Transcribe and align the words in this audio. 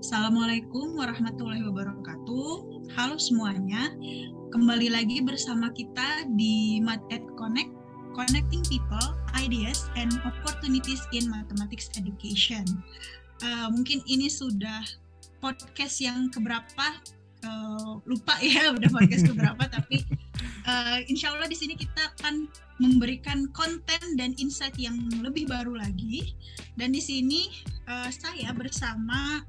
Assalamualaikum 0.00 0.96
warahmatullahi 0.96 1.60
wabarakatuh. 1.60 2.48
Halo 2.96 3.20
semuanya, 3.20 3.92
kembali 4.48 4.88
lagi 4.88 5.20
bersama 5.20 5.68
kita 5.76 6.24
di 6.40 6.80
MatEd 6.80 7.20
Connect, 7.36 7.68
Connecting 8.16 8.64
People, 8.72 9.12
Ideas, 9.36 9.92
and 10.00 10.08
Opportunities 10.24 11.04
in 11.12 11.28
Mathematics 11.28 11.92
Education. 12.00 12.64
Uh, 13.44 13.68
mungkin 13.76 14.00
ini 14.08 14.32
sudah 14.32 14.80
podcast 15.44 16.00
yang 16.00 16.32
keberapa 16.32 16.96
uh, 17.44 18.00
lupa 18.08 18.40
ya 18.40 18.72
udah 18.80 18.88
podcast 18.88 19.28
keberapa 19.28 19.68
tapi 19.68 20.00
uh, 20.64 21.04
insya 21.12 21.36
Allah 21.36 21.44
di 21.44 21.60
sini 21.60 21.76
kita 21.76 22.08
akan 22.16 22.48
memberikan 22.80 23.52
konten 23.52 24.16
dan 24.16 24.32
insight 24.40 24.72
yang 24.80 24.96
lebih 25.20 25.44
baru 25.44 25.76
lagi 25.76 26.32
dan 26.80 26.88
di 26.88 27.04
sini 27.04 27.52
uh, 27.84 28.08
saya 28.08 28.48
bersama 28.56 29.44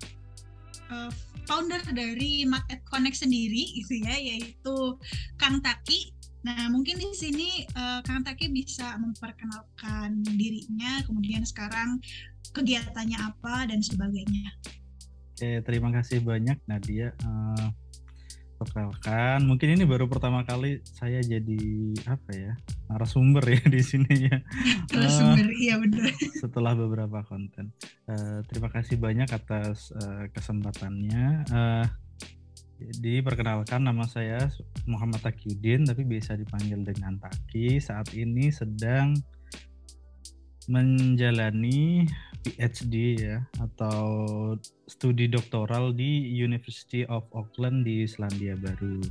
uh, 0.92 1.12
founder 1.48 1.82
dari 1.96 2.46
Market 2.46 2.84
Connect 2.86 3.18
sendiri 3.18 3.72
gitu 3.82 4.04
ya 4.04 4.16
yaitu 4.20 5.00
Kang 5.40 5.64
Taki 5.64 6.22
Nah, 6.42 6.74
mungkin 6.74 6.98
di 6.98 7.14
sini 7.14 7.70
uh, 7.78 8.02
Kang 8.02 8.26
Taki 8.26 8.50
bisa 8.50 8.98
memperkenalkan 8.98 10.26
dirinya, 10.26 10.98
kemudian 11.06 11.46
sekarang 11.46 12.02
kegiatannya 12.50 13.18
apa 13.22 13.70
dan 13.70 13.78
sebagainya. 13.86 14.50
Oke, 15.38 15.62
terima 15.62 15.94
kasih 15.94 16.22
banyak 16.22 16.58
Nadia. 16.66 17.14
Uh, 17.22 17.70
perkenalkan 18.62 19.42
mungkin 19.50 19.74
ini 19.74 19.90
baru 19.90 20.06
pertama 20.06 20.46
kali 20.46 20.86
saya 20.86 21.18
jadi 21.26 21.66
apa 22.06 22.30
ya 22.30 22.54
narasumber 22.94 23.42
ya 23.42 23.62
di 23.74 23.82
sini 23.82 24.30
ya. 24.30 24.38
Narasumber 24.94 25.50
uh, 25.50 25.58
iya 25.58 25.76
benar 25.82 26.14
setelah 26.38 26.78
beberapa 26.78 27.26
konten. 27.26 27.74
Uh, 28.06 28.46
terima 28.46 28.70
kasih 28.70 29.02
banyak 29.02 29.26
atas 29.34 29.90
uh, 29.98 30.30
kesempatannya. 30.30 31.50
Uh, 31.50 31.86
jadi 32.82 33.22
perkenalkan 33.26 33.82
nama 33.86 34.06
saya 34.10 34.50
Muhammad 34.90 35.22
Takiudin 35.22 35.86
tapi 35.86 36.06
bisa 36.06 36.38
dipanggil 36.38 36.82
dengan 36.86 37.18
Taki. 37.18 37.82
Saat 37.82 38.14
ini 38.14 38.54
sedang 38.54 39.18
menjalani 40.70 42.06
PhD 42.42 43.22
ya 43.22 43.38
atau 43.62 44.02
studi 44.90 45.30
doktoral 45.30 45.94
di 45.94 46.26
University 46.34 47.06
of 47.06 47.26
Auckland 47.34 47.86
di 47.86 48.06
Selandia 48.10 48.58
Baru. 48.58 49.02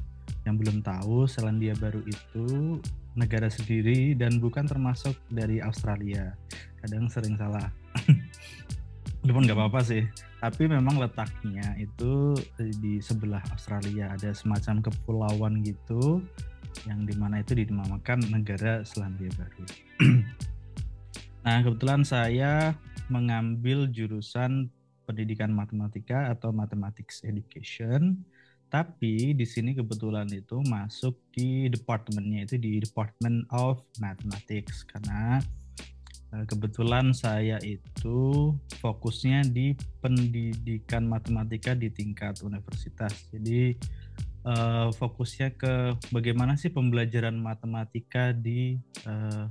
Yang 0.46 0.56
belum 0.66 0.78
tahu, 0.82 1.26
Selandia 1.30 1.74
Baru 1.78 2.02
itu 2.06 2.78
negara 3.14 3.50
sendiri 3.50 4.14
dan 4.14 4.38
bukan 4.42 4.66
termasuk 4.66 5.14
dari 5.30 5.62
Australia. 5.62 6.34
Kadang 6.82 7.06
sering 7.10 7.38
salah. 7.38 7.70
Walaupun 9.20 9.42
nggak 9.46 9.58
apa-apa 9.58 9.80
sih. 9.84 10.02
Tapi 10.40 10.64
memang 10.64 10.96
letaknya 10.96 11.76
itu 11.76 12.32
di 12.80 12.98
sebelah 12.98 13.44
Australia. 13.52 14.16
Ada 14.16 14.32
semacam 14.32 14.80
kepulauan 14.80 15.60
gitu 15.60 16.24
yang 16.88 17.04
di 17.04 17.12
mana 17.18 17.44
itu 17.44 17.52
dinamakan 17.52 18.24
negara 18.32 18.80
Selandia 18.82 19.28
Baru. 19.36 19.64
nah 21.40 21.64
kebetulan 21.64 22.04
saya 22.04 22.76
mengambil 23.08 23.88
jurusan 23.88 24.68
pendidikan 25.08 25.50
matematika 25.50 26.30
atau 26.30 26.54
mathematics 26.54 27.24
education 27.26 28.22
tapi 28.70 29.34
di 29.34 29.42
sini 29.42 29.74
kebetulan 29.74 30.30
itu 30.30 30.62
masuk 30.70 31.18
di 31.34 31.66
departemennya 31.66 32.46
itu 32.46 32.54
di 32.54 32.78
Department 32.78 33.50
of 33.50 33.82
Mathematics 33.98 34.86
karena 34.86 35.42
eh, 36.30 36.44
kebetulan 36.46 37.10
saya 37.10 37.58
itu 37.66 38.54
fokusnya 38.78 39.50
di 39.50 39.74
pendidikan 39.98 41.02
matematika 41.10 41.74
di 41.74 41.90
tingkat 41.90 42.38
universitas. 42.46 43.26
Jadi 43.34 43.74
uh, 44.46 44.88
fokusnya 44.94 45.52
ke 45.58 45.98
bagaimana 46.14 46.54
sih 46.56 46.72
pembelajaran 46.72 47.36
matematika 47.36 48.32
di 48.32 48.78
uh, 49.04 49.50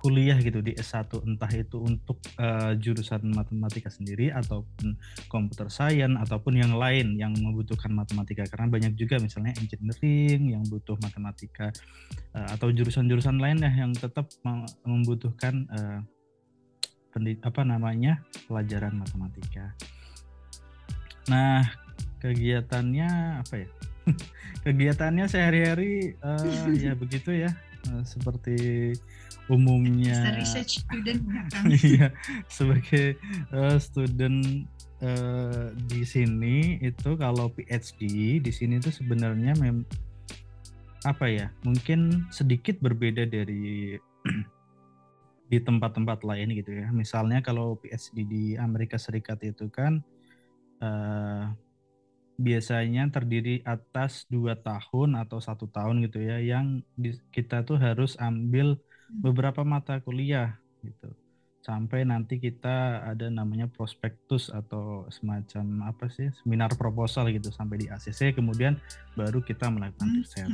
kuliah 0.00 0.40
gitu 0.40 0.64
di 0.64 0.72
S1 0.72 1.12
entah 1.28 1.52
itu 1.52 1.76
untuk 1.76 2.16
uh, 2.40 2.72
jurusan 2.72 3.20
matematika 3.36 3.92
sendiri 3.92 4.32
ataupun 4.32 4.96
komputer 5.28 5.68
science 5.68 6.16
ataupun 6.16 6.56
yang 6.56 6.72
lain 6.72 7.20
yang 7.20 7.36
membutuhkan 7.36 7.92
matematika 7.92 8.48
karena 8.48 8.72
banyak 8.72 8.96
juga 8.96 9.20
misalnya 9.20 9.52
engineering 9.60 10.56
yang 10.56 10.64
butuh 10.64 10.96
matematika 11.04 11.68
uh, 12.32 12.48
atau 12.56 12.72
jurusan-jurusan 12.72 13.36
lain 13.36 13.60
ya 13.60 13.72
yang 13.84 13.92
tetap 13.92 14.32
membutuhkan 14.88 15.68
uh, 15.68 16.00
apa 17.44 17.60
namanya 17.66 18.22
pelajaran 18.46 18.96
matematika. 18.96 19.74
Nah, 21.28 21.66
kegiatannya 22.22 23.42
apa 23.42 23.54
ya? 23.60 23.68
kegiatannya 24.64 25.26
sehari-hari 25.28 26.16
uh, 26.22 26.70
ya 26.72 26.96
begitu 27.02 27.34
ya. 27.34 27.50
Uh, 27.90 28.04
seperti 28.04 28.92
umumnya. 29.50 30.38
Research 30.38 30.86
student 30.86 31.20
iya 31.82 32.14
sebagai 32.46 33.18
uh, 33.50 33.76
student 33.82 34.64
uh, 35.02 35.74
di 35.90 36.06
sini 36.06 36.78
itu 36.78 37.18
kalau 37.18 37.50
PhD 37.50 38.38
di 38.38 38.52
sini 38.54 38.78
itu 38.78 38.94
sebenarnya 38.94 39.58
mem 39.58 39.82
apa 41.02 41.26
ya 41.32 41.48
mungkin 41.64 42.30
sedikit 42.30 42.78
berbeda 42.78 43.24
dari 43.26 43.98
di 45.50 45.58
tempat-tempat 45.58 46.22
lain 46.22 46.54
gitu 46.54 46.70
ya. 46.70 46.88
Misalnya 46.94 47.42
kalau 47.42 47.74
PhD 47.82 48.22
di 48.22 48.44
Amerika 48.54 48.94
Serikat 48.94 49.42
itu 49.42 49.66
kan 49.66 49.98
uh, 50.78 51.50
biasanya 52.40 53.12
terdiri 53.12 53.60
atas 53.68 54.24
dua 54.32 54.56
tahun 54.56 55.18
atau 55.20 55.42
satu 55.42 55.68
tahun 55.68 56.08
gitu 56.08 56.24
ya 56.24 56.40
yang 56.40 56.80
di, 56.96 57.12
kita 57.34 57.68
tuh 57.68 57.76
harus 57.76 58.16
ambil 58.16 58.80
beberapa 59.18 59.66
mata 59.66 59.98
kuliah 59.98 60.54
gitu 60.86 61.10
sampai 61.60 62.08
nanti 62.08 62.40
kita 62.40 63.04
ada 63.04 63.28
namanya 63.28 63.68
prospektus 63.68 64.48
atau 64.48 65.04
semacam 65.12 65.92
apa 65.92 66.08
sih 66.08 66.32
seminar 66.40 66.72
proposal 66.72 67.28
gitu 67.28 67.52
sampai 67.52 67.84
di 67.84 67.86
ACC 67.86 68.32
kemudian 68.32 68.80
baru 69.12 69.44
kita 69.44 69.68
melakukan 69.68 70.08
hmm, 70.08 70.18
riset. 70.24 70.48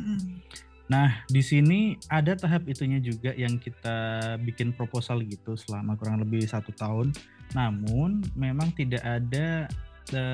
Nah 0.86 1.22
di 1.30 1.42
sini 1.42 1.94
ada 2.10 2.34
tahap 2.34 2.66
itunya 2.66 2.98
juga 2.98 3.34
yang 3.38 3.58
kita 3.58 3.96
bikin 4.42 4.74
proposal 4.74 5.22
gitu 5.22 5.54
selama 5.54 5.94
kurang 5.94 6.22
lebih 6.22 6.42
satu 6.46 6.74
tahun. 6.74 7.14
Namun 7.54 8.26
memang 8.34 8.74
tidak 8.74 9.02
ada 9.06 9.70
the 10.10 10.26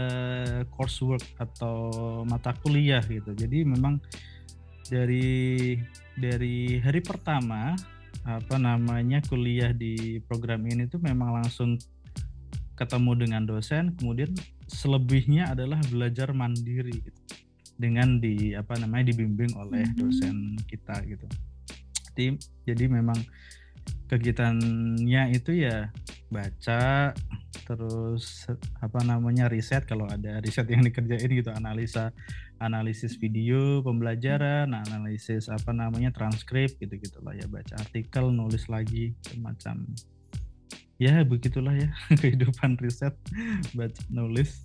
coursework 0.72 1.24
atau 1.36 1.92
mata 2.28 2.52
kuliah 2.64 3.04
gitu. 3.04 3.32
Jadi 3.32 3.64
memang 3.64 4.00
dari 4.88 5.76
dari 6.16 6.80
hari 6.80 7.00
pertama 7.00 7.72
apa 8.22 8.54
namanya 8.54 9.18
kuliah 9.26 9.74
di 9.74 10.22
program 10.22 10.62
ini 10.66 10.86
tuh 10.86 11.02
memang 11.02 11.42
langsung 11.42 11.74
ketemu 12.78 13.26
dengan 13.26 13.42
dosen 13.44 13.94
kemudian 13.98 14.30
selebihnya 14.70 15.50
adalah 15.52 15.82
belajar 15.90 16.30
mandiri 16.30 17.02
gitu 17.02 17.20
dengan 17.76 18.22
di 18.22 18.54
apa 18.54 18.78
namanya 18.78 19.10
dibimbing 19.10 19.52
oleh 19.58 19.82
mm-hmm. 19.82 19.98
dosen 19.98 20.36
kita 20.70 21.02
gitu 21.04 21.26
jadi 22.14 22.38
jadi 22.68 22.84
memang 22.88 23.18
kegiatannya 24.06 25.34
itu 25.34 25.66
ya 25.66 25.90
baca 26.28 27.12
terus 27.64 28.48
apa 28.80 29.00
namanya 29.04 29.48
riset 29.48 29.84
kalau 29.88 30.04
ada 30.08 30.40
riset 30.44 30.68
yang 30.68 30.84
dikerjain 30.84 31.28
gitu 31.32 31.48
analisa 31.52 32.12
analisis 32.62 33.18
video 33.18 33.82
pembelajaran 33.82 34.70
analisis 34.70 35.50
apa 35.50 35.74
namanya 35.74 36.14
transkrip 36.14 36.78
gitu 36.78 36.94
gitulah 36.96 37.34
ya. 37.34 37.44
Baca 37.50 37.74
artikel 37.82 38.30
nulis 38.30 38.70
lagi 38.70 39.12
semacam. 39.26 39.82
Ya 41.02 41.26
begitulah 41.26 41.74
ya 41.74 41.90
kehidupan 42.22 42.78
riset 42.78 43.18
baca 43.74 44.02
nulis. 44.08 44.62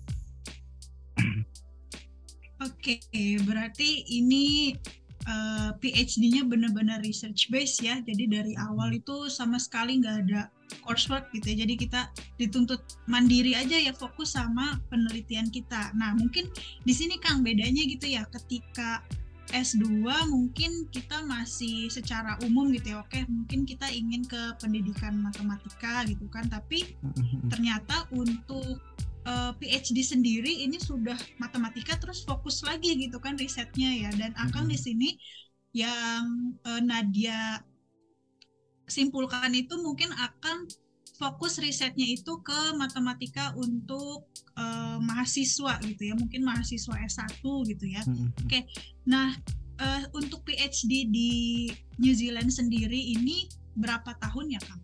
Oke, 2.58 2.98
berarti 3.46 4.06
ini 4.06 4.74
uh, 5.26 5.70
PhD-nya 5.78 6.42
benar-benar 6.46 7.02
research 7.02 7.50
base 7.50 7.82
ya. 7.82 8.02
Jadi 8.02 8.24
dari 8.26 8.54
awal 8.58 8.98
itu 8.98 9.30
sama 9.30 9.62
sekali 9.62 10.02
nggak 10.02 10.16
ada 10.26 10.50
coursework 10.88 11.28
gitu 11.36 11.52
ya. 11.52 11.68
Jadi 11.68 11.74
kita 11.76 12.08
dituntut 12.40 12.80
mandiri 13.04 13.52
aja 13.52 13.76
ya 13.76 13.92
fokus 13.92 14.32
sama 14.32 14.80
penelitian 14.88 15.52
kita. 15.52 15.92
Nah 15.92 16.16
mungkin 16.16 16.48
di 16.88 16.96
sini 16.96 17.20
Kang 17.20 17.44
bedanya 17.44 17.84
gitu 17.84 18.08
ya. 18.08 18.24
Ketika 18.32 19.04
S2 19.52 20.04
mungkin 20.28 20.88
kita 20.88 21.24
masih 21.28 21.92
secara 21.92 22.40
umum 22.40 22.72
gitu 22.72 22.96
ya. 22.96 23.04
Oke 23.04 23.28
mungkin 23.28 23.68
kita 23.68 23.92
ingin 23.92 24.24
ke 24.24 24.56
pendidikan 24.56 25.20
matematika 25.20 26.08
gitu 26.08 26.24
kan. 26.32 26.48
Tapi 26.48 26.96
ternyata 27.52 28.08
untuk 28.16 28.80
uh, 29.28 29.52
eh, 29.52 29.52
PhD 29.60 30.00
sendiri 30.00 30.64
ini 30.64 30.80
sudah 30.80 31.16
matematika 31.36 32.00
terus 32.00 32.24
fokus 32.24 32.64
lagi 32.64 32.96
gitu 32.96 33.20
kan 33.20 33.36
risetnya 33.36 34.08
ya. 34.08 34.10
Dan 34.16 34.32
Akang 34.40 34.72
di 34.72 34.80
sini 34.80 35.20
yang 35.76 36.56
uh, 36.64 36.80
Nadia 36.80 37.60
simpulkan 38.88 39.52
itu 39.54 39.76
mungkin 39.78 40.10
akan 40.16 40.66
fokus 41.18 41.58
risetnya 41.58 42.06
itu 42.06 42.38
ke 42.46 42.60
matematika 42.78 43.50
untuk 43.58 44.30
uh, 44.54 44.96
mahasiswa 45.02 45.82
gitu 45.82 46.02
ya, 46.10 46.14
mungkin 46.14 46.46
mahasiswa 46.46 46.94
S1 46.94 47.42
gitu 47.66 47.84
ya. 47.90 48.02
Hmm. 48.06 48.30
Oke. 48.38 48.46
Okay. 48.46 48.62
Nah, 49.04 49.34
uh, 49.82 50.02
untuk 50.14 50.46
PhD 50.46 51.10
di 51.10 51.30
New 51.98 52.14
Zealand 52.14 52.54
sendiri 52.54 52.96
ini 52.96 53.50
berapa 53.74 54.14
tahun 54.22 54.54
ya, 54.54 54.60
Kang? 54.62 54.82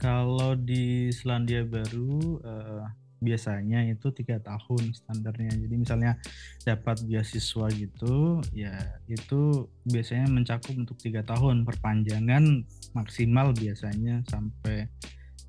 Kalau 0.00 0.56
di 0.56 1.12
Selandia 1.12 1.66
Baru 1.66 2.40
uh, 2.40 2.86
biasanya 3.20 3.84
itu 3.86 4.08
tiga 4.16 4.40
tahun 4.40 4.96
standarnya. 4.96 5.52
Jadi 5.54 5.74
misalnya 5.76 6.16
dapat 6.64 7.04
beasiswa 7.04 7.68
gitu, 7.76 8.40
ya 8.56 8.72
itu 9.06 9.68
biasanya 9.86 10.26
mencakup 10.32 10.74
untuk 10.74 10.96
tiga 10.96 11.20
tahun. 11.22 11.68
Perpanjangan 11.68 12.64
maksimal 12.96 13.52
biasanya 13.52 14.24
sampai 14.26 14.88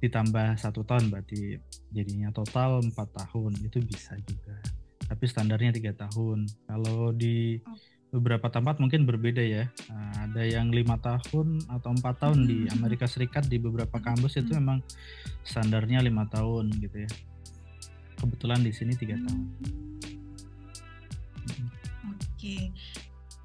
ditambah 0.04 0.58
satu 0.58 0.84
tahun 0.84 1.14
berarti 1.14 1.62
jadinya 1.94 2.34
total 2.36 2.84
empat 2.84 3.10
tahun 3.16 3.56
itu 3.64 3.80
bisa 3.82 4.20
juga. 4.28 4.60
Tapi 5.08 5.26
standarnya 5.28 5.72
tiga 5.76 5.96
tahun. 5.96 6.48
Kalau 6.68 7.12
di 7.16 7.60
beberapa 8.12 8.52
tempat 8.52 8.78
mungkin 8.78 9.08
berbeda 9.08 9.40
ya. 9.40 9.72
Nah, 9.88 10.28
ada 10.28 10.44
yang 10.44 10.70
lima 10.70 11.00
tahun 11.00 11.64
atau 11.72 11.90
empat 11.96 12.16
tahun 12.20 12.44
di 12.44 12.68
hmm. 12.68 12.76
Amerika 12.76 13.08
Serikat 13.08 13.48
di 13.48 13.56
beberapa 13.58 13.98
kampus 14.04 14.44
itu 14.44 14.52
memang 14.52 14.84
standarnya 15.48 16.04
lima 16.04 16.28
tahun 16.28 16.76
gitu 16.76 17.08
ya. 17.08 17.12
Kebetulan 18.22 18.62
di 18.62 18.70
sini 18.70 18.94
tiga 18.94 19.18
tahun. 19.18 19.42
Oke, 22.14 22.70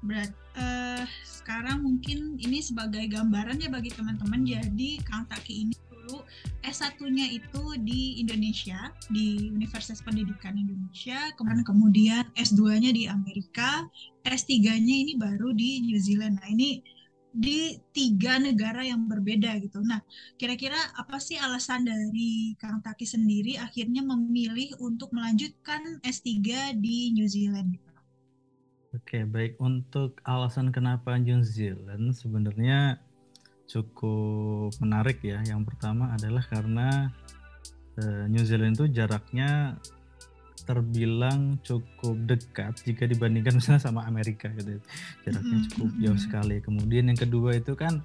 berat. 0.05 0.29
Uh, 0.57 1.05
sekarang 1.25 1.81
mungkin 1.81 2.37
ini 2.37 2.61
sebagai 2.61 3.01
gambaran 3.09 3.57
ya 3.57 3.73
bagi 3.73 3.89
teman-teman. 3.89 4.45
Jadi 4.45 5.01
Kang 5.01 5.25
Taki 5.25 5.65
ini 5.65 5.75
dulu 5.89 6.21
S1-nya 6.61 7.27
itu 7.29 7.63
di 7.81 8.21
Indonesia, 8.21 8.93
di 9.09 9.49
Universitas 9.51 9.99
Pendidikan 9.99 10.57
Indonesia, 10.57 11.33
kemudian 11.35 11.65
kemudian 11.65 12.23
S2-nya 12.37 12.91
di 12.93 13.09
Amerika, 13.09 13.85
S3-nya 14.23 14.95
ini 15.07 15.13
baru 15.17 15.51
di 15.51 15.83
New 15.83 15.99
Zealand. 15.99 16.39
Nah, 16.39 16.47
ini 16.51 16.83
di 17.37 17.77
tiga 17.93 18.41
negara 18.41 18.81
yang 18.81 19.05
berbeda 19.05 19.61
gitu. 19.61 19.77
Nah, 19.85 20.01
kira-kira 20.41 20.77
apa 20.97 21.21
sih 21.21 21.37
alasan 21.37 21.85
dari 21.85 22.57
Kang 22.57 22.81
Taki 22.81 23.05
sendiri 23.05 23.61
akhirnya 23.61 24.01
memilih 24.01 24.73
untuk 24.81 25.13
melanjutkan 25.13 26.01
S3 26.01 26.73
di 26.81 27.13
New 27.13 27.29
Zealand? 27.29 27.77
Oke, 28.97 29.21
baik. 29.29 29.61
Untuk 29.61 30.17
alasan 30.25 30.73
kenapa 30.73 31.13
New 31.21 31.45
Zealand 31.45 32.17
sebenarnya 32.17 32.97
cukup 33.69 34.73
menarik 34.81 35.21
ya. 35.21 35.37
Yang 35.45 35.69
pertama 35.69 36.17
adalah 36.17 36.41
karena 36.49 37.13
uh, 38.01 38.25
New 38.25 38.41
Zealand 38.41 38.81
itu 38.81 38.89
jaraknya 38.89 39.77
terbilang 40.67 41.55
cukup 41.63 42.19
dekat 42.27 42.75
jika 42.83 43.07
dibandingkan 43.07 43.55
misalnya 43.55 43.79
sama 43.79 44.03
Amerika 44.03 44.51
gitu. 44.51 44.83
Jaraknya 45.23 45.57
cukup 45.71 45.89
jauh 46.03 46.19
sekali. 46.19 46.59
Kemudian 46.59 47.07
yang 47.07 47.15
kedua 47.15 47.55
itu 47.55 47.73
kan 47.79 48.03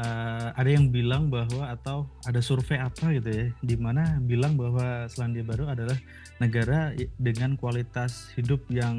uh, 0.00 0.48
ada 0.56 0.70
yang 0.72 0.88
bilang 0.88 1.28
bahwa 1.28 1.68
atau 1.68 2.08
ada 2.24 2.40
survei 2.40 2.80
apa 2.80 3.12
gitu 3.12 3.28
ya 3.28 3.46
di 3.60 3.76
mana 3.76 4.16
bilang 4.24 4.56
bahwa 4.56 5.04
Selandia 5.12 5.44
Baru 5.44 5.68
adalah 5.68 6.00
negara 6.40 6.96
dengan 7.20 7.60
kualitas 7.60 8.32
hidup 8.34 8.64
yang 8.72 8.96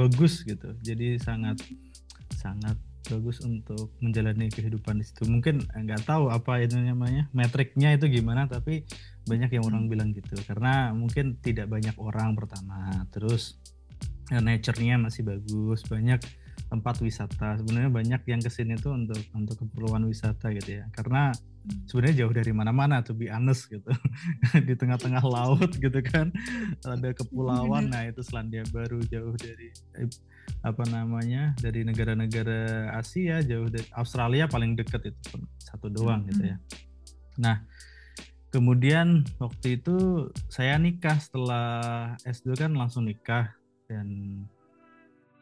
bagus 0.00 0.42
gitu. 0.48 0.72
Jadi 0.80 1.20
sangat 1.20 1.60
sangat 2.32 2.80
bagus 3.10 3.42
untuk 3.42 3.94
menjalani 3.98 4.46
kehidupan 4.52 5.00
di 5.00 5.04
situ. 5.06 5.26
Mungkin 5.26 5.66
nggak 5.66 6.06
tahu 6.06 6.30
apa 6.30 6.62
itu 6.62 6.78
namanya 6.78 7.26
metriknya 7.34 7.94
itu 7.96 8.06
gimana, 8.10 8.46
tapi 8.46 8.86
banyak 9.26 9.50
yang 9.54 9.64
orang 9.66 9.90
bilang 9.90 10.10
gitu. 10.14 10.38
Karena 10.46 10.94
mungkin 10.94 11.38
tidak 11.42 11.70
banyak 11.70 11.94
orang 11.98 12.34
pertama, 12.38 13.06
terus 13.10 13.58
ya, 14.30 14.38
nature-nya 14.38 14.98
masih 14.98 15.26
bagus, 15.26 15.82
banyak 15.86 16.20
tempat 16.72 17.04
wisata. 17.04 17.60
Sebenarnya 17.60 17.92
banyak 17.92 18.22
yang 18.24 18.40
ke 18.40 18.48
sini 18.48 18.80
tuh 18.80 18.96
untuk 18.96 19.20
untuk 19.36 19.60
keperluan 19.60 20.08
wisata 20.08 20.48
gitu 20.56 20.80
ya. 20.80 20.88
Karena 20.96 21.28
sebenarnya 21.84 22.24
jauh 22.24 22.32
dari 22.32 22.52
mana-mana 22.56 23.04
tuh 23.04 23.12
be 23.12 23.28
honest 23.28 23.68
gitu. 23.68 23.84
Di 24.66 24.72
tengah-tengah 24.72 25.20
laut 25.20 25.68
gitu 25.76 26.00
kan. 26.00 26.32
Ada 26.80 27.12
kepulauan 27.12 27.92
nah 27.92 28.08
itu 28.08 28.24
Selandia 28.24 28.64
Baru 28.72 29.04
jauh 29.04 29.36
dari 29.36 29.68
eh, 30.00 30.08
apa 30.64 30.88
namanya 30.88 31.52
dari 31.60 31.84
negara-negara 31.84 32.88
Asia 32.96 33.44
jauh 33.44 33.68
dari 33.68 33.84
Australia 33.92 34.48
paling 34.48 34.72
dekat 34.72 35.12
itu 35.12 35.44
satu 35.60 35.92
doang 35.92 36.24
gitu 36.32 36.56
ya. 36.56 36.56
Nah 37.36 37.68
kemudian 38.48 39.28
waktu 39.36 39.76
itu 39.76 40.28
saya 40.48 40.80
nikah. 40.80 41.20
Setelah 41.20 42.16
S2 42.24 42.56
kan 42.56 42.72
langsung 42.72 43.04
nikah 43.04 43.52
dan 43.92 44.40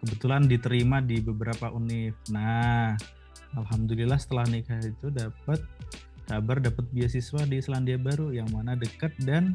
kebetulan 0.01 0.49
diterima 0.49 1.05
di 1.05 1.21
beberapa 1.21 1.71
univ. 1.71 2.17
Nah 2.33 2.97
alhamdulillah 3.57 4.17
setelah 4.17 4.47
nikah 4.49 4.81
itu 4.83 5.13
dapat 5.13 5.61
kabar 6.27 6.63
dapat 6.63 6.87
beasiswa 6.95 7.43
di 7.47 7.59
Selandia 7.59 7.99
Baru 7.99 8.31
yang 8.31 8.49
mana 8.55 8.79
dekat 8.79 9.13
dan 9.23 9.55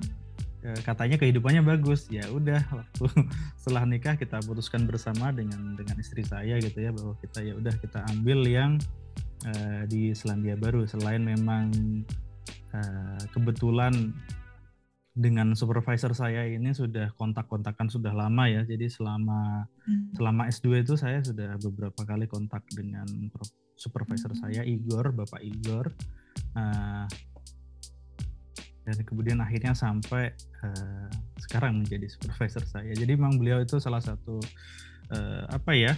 Eh, 0.66 0.82
katanya 0.82 1.22
kehidupannya 1.22 1.62
bagus 1.62 2.10
ya 2.10 2.26
udah 2.26 2.58
waktu 2.74 3.06
setelah 3.62 3.86
nikah 3.86 4.18
kita 4.18 4.42
putuskan 4.50 4.90
bersama 4.90 5.30
dengan 5.30 5.78
dengan 5.78 5.94
istri 6.02 6.26
saya 6.26 6.58
gitu 6.58 6.82
ya 6.82 6.90
bahwa 6.90 7.14
kita 7.22 7.46
ya 7.46 7.54
udah 7.54 7.70
kita 7.78 8.02
ambil 8.10 8.42
yang 8.50 8.82
uh, 9.46 9.86
di 9.86 10.10
Selandia 10.18 10.58
Baru 10.58 10.90
selain 10.90 11.22
memang 11.22 11.70
uh, 12.74 13.22
kebetulan 13.30 14.10
dengan 15.16 15.56
supervisor 15.56 16.12
saya 16.12 16.44
ini 16.44 16.76
sudah 16.76 17.16
kontak-kontakan 17.16 17.88
sudah 17.88 18.12
lama 18.12 18.52
ya 18.52 18.68
jadi 18.68 18.92
selama 18.92 19.64
hmm. 19.88 20.20
selama 20.20 20.52
S2 20.52 20.84
itu 20.84 21.00
saya 21.00 21.24
sudah 21.24 21.56
beberapa 21.64 22.04
kali 22.04 22.28
kontak 22.28 22.68
dengan 22.76 23.08
supervisor 23.80 24.36
hmm. 24.36 24.42
saya 24.44 24.62
Igor 24.68 25.16
Bapak 25.16 25.40
Igor 25.40 25.88
uh, 26.60 27.08
dan 28.86 29.02
kemudian 29.02 29.42
akhirnya 29.42 29.74
sampai 29.74 30.30
uh, 30.62 31.10
sekarang 31.42 31.82
menjadi 31.82 32.06
supervisor 32.06 32.62
saya. 32.70 32.94
Jadi 32.94 33.18
memang 33.18 33.42
beliau 33.42 33.58
itu 33.66 33.82
salah 33.82 34.00
satu 34.00 34.38
uh, 35.10 35.44
apa 35.50 35.74
ya? 35.74 35.98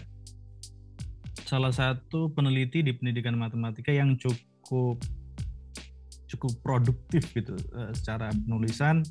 Salah 1.44 1.76
satu 1.76 2.32
peneliti 2.32 2.84
di 2.84 2.96
pendidikan 2.96 3.36
matematika 3.36 3.92
yang 3.92 4.16
cukup 4.16 5.04
cukup 6.28 6.52
produktif 6.62 7.32
gitu 7.32 7.56
uh, 7.76 7.92
secara 7.96 8.32
penulisan 8.32 9.04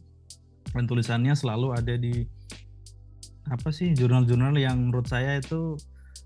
dan 0.73 0.85
tulisannya 0.85 1.33
selalu 1.33 1.73
ada 1.73 1.95
di 1.97 2.25
apa 3.47 3.71
sih 3.71 3.95
jurnal-jurnal 3.95 4.59
yang 4.59 4.91
menurut 4.91 5.07
saya 5.07 5.39
itu 5.39 5.79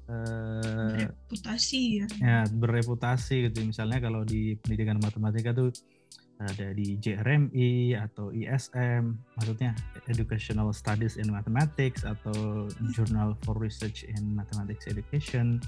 uh, 0.09 0.97
bereputasi 0.97 1.81
ya. 2.01 2.07
Ya, 2.19 2.41
bereputasi 2.49 3.51
gitu. 3.51 3.61
Misalnya 3.69 4.01
kalau 4.01 4.25
di 4.25 4.57
pendidikan 4.65 4.97
matematika 4.97 5.53
tuh 5.53 5.69
ada 6.41 6.73
di 6.73 6.97
JRMI 6.97 8.01
atau 8.01 8.33
ISM, 8.33 9.21
maksudnya 9.37 9.77
Educational 10.09 10.73
Studies 10.73 11.21
in 11.21 11.29
Mathematics 11.29 12.09
atau 12.09 12.65
Journal 12.97 13.37
for 13.45 13.61
Research 13.61 14.09
in 14.09 14.33
Mathematics 14.33 14.89
Education 14.89 15.61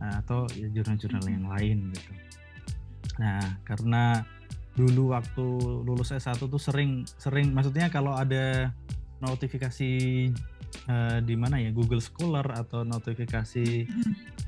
uh, 0.00 0.24
atau 0.24 0.48
ya 0.56 0.72
jurnal-jurnal 0.72 1.24
yang 1.28 1.44
lain 1.52 1.92
gitu. 1.92 2.12
Nah, 3.20 3.60
karena 3.68 4.24
dulu 4.76 5.16
waktu 5.16 5.46
lulus 5.82 6.12
S1 6.12 6.36
tuh 6.36 6.60
sering 6.60 7.08
sering 7.16 7.56
maksudnya 7.56 7.88
kalau 7.88 8.12
ada 8.12 8.70
notifikasi 9.24 9.92
uh, 10.84 11.18
di 11.24 11.34
mana 11.34 11.56
ya 11.56 11.72
Google 11.72 12.04
Scholar 12.04 12.44
atau 12.52 12.84
notifikasi 12.84 13.88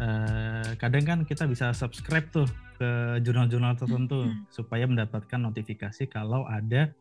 uh, 0.05 0.71
kadang 0.77 1.05
kan 1.09 1.19
kita 1.25 1.49
bisa 1.49 1.73
subscribe 1.73 2.29
tuh 2.29 2.49
ke 2.79 3.19
jurnal-jurnal 3.25 3.75
tertentu 3.75 4.29
hmm. 4.29 4.53
supaya 4.53 4.85
mendapatkan 4.87 5.41
notifikasi 5.41 6.07
kalau 6.07 6.47
ada 6.47 6.93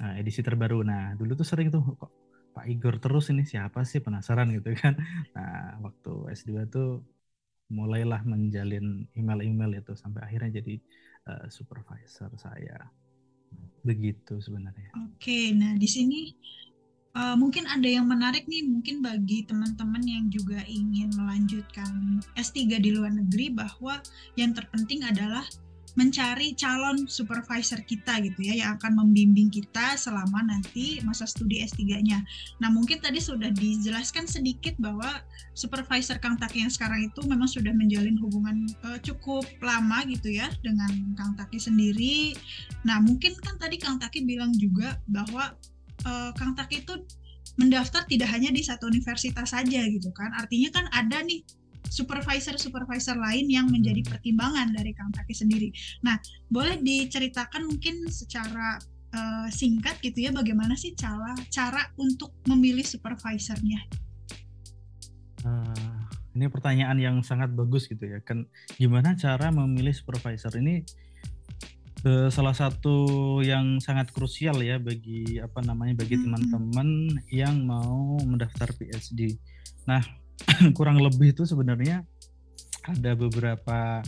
uh, 0.00 0.14
edisi 0.16 0.40
terbaru. 0.40 0.80
Nah, 0.80 1.12
dulu 1.18 1.36
tuh 1.36 1.44
sering 1.44 1.68
tuh 1.68 1.84
kok 1.84 2.10
Pak 2.56 2.66
Igor 2.72 2.96
terus 2.96 3.28
ini 3.28 3.44
siapa 3.44 3.84
sih 3.84 4.00
penasaran 4.00 4.48
gitu 4.54 4.72
kan. 4.72 4.96
Nah, 5.36 5.76
waktu 5.84 6.32
S2 6.32 6.72
tuh 6.72 7.04
mulailah 7.68 8.22
menjalin 8.24 9.04
email-email 9.12 9.82
itu 9.82 9.92
sampai 9.98 10.22
akhirnya 10.24 10.62
jadi 10.62 10.78
uh, 11.26 11.46
supervisor 11.50 12.30
saya. 12.38 12.90
Begitu 13.86 14.38
sebenarnya. 14.42 14.90
Oke, 14.98 15.54
nah 15.54 15.74
di 15.78 15.86
sini 15.86 16.20
Uh, 17.16 17.32
mungkin 17.32 17.64
ada 17.64 17.88
yang 17.88 18.04
menarik 18.04 18.44
nih, 18.44 18.60
mungkin 18.60 19.00
bagi 19.00 19.48
teman-teman 19.48 20.04
yang 20.04 20.28
juga 20.28 20.60
ingin 20.68 21.08
melanjutkan 21.16 22.20
S3 22.36 22.76
di 22.76 22.92
luar 22.92 23.08
negeri 23.08 23.56
bahwa 23.56 24.04
yang 24.36 24.52
terpenting 24.52 25.00
adalah 25.00 25.48
mencari 25.96 26.52
calon 26.52 27.08
supervisor 27.08 27.80
kita 27.80 28.20
gitu 28.20 28.44
ya 28.44 28.54
yang 28.64 28.70
akan 28.76 29.00
membimbing 29.00 29.48
kita 29.48 29.96
selama 29.96 30.44
nanti 30.44 31.00
masa 31.02 31.24
studi 31.24 31.64
S3-nya. 31.64 32.20
Nah, 32.60 32.68
mungkin 32.68 33.00
tadi 33.00 33.16
sudah 33.16 33.48
dijelaskan 33.48 34.28
sedikit 34.28 34.76
bahwa 34.76 35.24
supervisor 35.56 36.20
Kang 36.20 36.36
Taki 36.36 36.68
yang 36.68 36.72
sekarang 36.72 37.08
itu 37.08 37.24
memang 37.24 37.48
sudah 37.48 37.72
menjalin 37.72 38.20
hubungan 38.20 38.68
uh, 38.84 39.00
cukup 39.00 39.48
lama 39.64 40.04
gitu 40.04 40.36
ya 40.36 40.52
dengan 40.60 41.16
Kang 41.16 41.32
Taki 41.32 41.56
sendiri. 41.56 42.36
Nah, 42.84 43.00
mungkin 43.00 43.32
kan 43.40 43.56
tadi 43.56 43.80
Kang 43.80 43.96
Taki 43.96 44.28
bilang 44.28 44.52
juga 44.52 45.00
bahwa 45.08 45.56
uh, 46.04 46.30
Kang 46.36 46.52
Taki 46.52 46.84
itu 46.84 46.94
mendaftar 47.56 48.04
tidak 48.04 48.28
hanya 48.36 48.52
di 48.52 48.60
satu 48.60 48.92
universitas 48.92 49.56
saja 49.56 49.80
gitu 49.88 50.12
kan. 50.12 50.28
Artinya 50.36 50.68
kan 50.76 50.84
ada 50.92 51.24
nih 51.24 51.40
supervisor-supervisor 51.90 53.16
lain 53.16 53.46
yang 53.50 53.66
menjadi 53.70 54.02
hmm. 54.02 54.10
pertimbangan 54.10 54.68
dari 54.74 54.92
Kang 54.92 55.12
Taki 55.14 55.34
sendiri. 55.34 55.68
Nah, 56.02 56.18
boleh 56.50 56.78
diceritakan 56.80 57.66
mungkin 57.66 58.06
secara 58.10 58.78
uh, 59.14 59.48
singkat 59.48 59.98
gitu 60.02 60.28
ya 60.28 60.30
bagaimana 60.34 60.74
sih 60.74 60.92
cara 60.98 61.32
cara 61.48 61.88
untuk 61.96 62.34
memilih 62.50 62.84
supervisornya? 62.84 63.80
Uh, 65.46 65.96
ini 66.36 66.50
pertanyaan 66.50 66.98
yang 66.98 67.16
sangat 67.22 67.54
bagus 67.54 67.88
gitu 67.88 68.04
ya. 68.04 68.18
Kan 68.20 68.50
gimana 68.76 69.14
cara 69.16 69.48
memilih 69.54 69.94
supervisor 69.94 70.52
ini 70.58 70.84
uh, 72.04 72.28
salah 72.28 72.52
satu 72.52 73.40
yang 73.40 73.78
sangat 73.80 74.12
krusial 74.12 74.60
ya 74.60 74.76
bagi 74.76 75.38
apa 75.40 75.62
namanya 75.64 76.02
bagi 76.02 76.18
hmm. 76.18 76.22
teman-teman 76.26 76.88
hmm. 77.14 77.30
yang 77.32 77.56
mau 77.64 78.18
mendaftar 78.20 78.74
PhD. 78.76 79.38
Nah, 79.86 80.02
kurang 80.78 81.00
lebih 81.00 81.32
itu 81.32 81.48
sebenarnya 81.48 82.04
ada 82.86 83.12
beberapa 83.18 84.00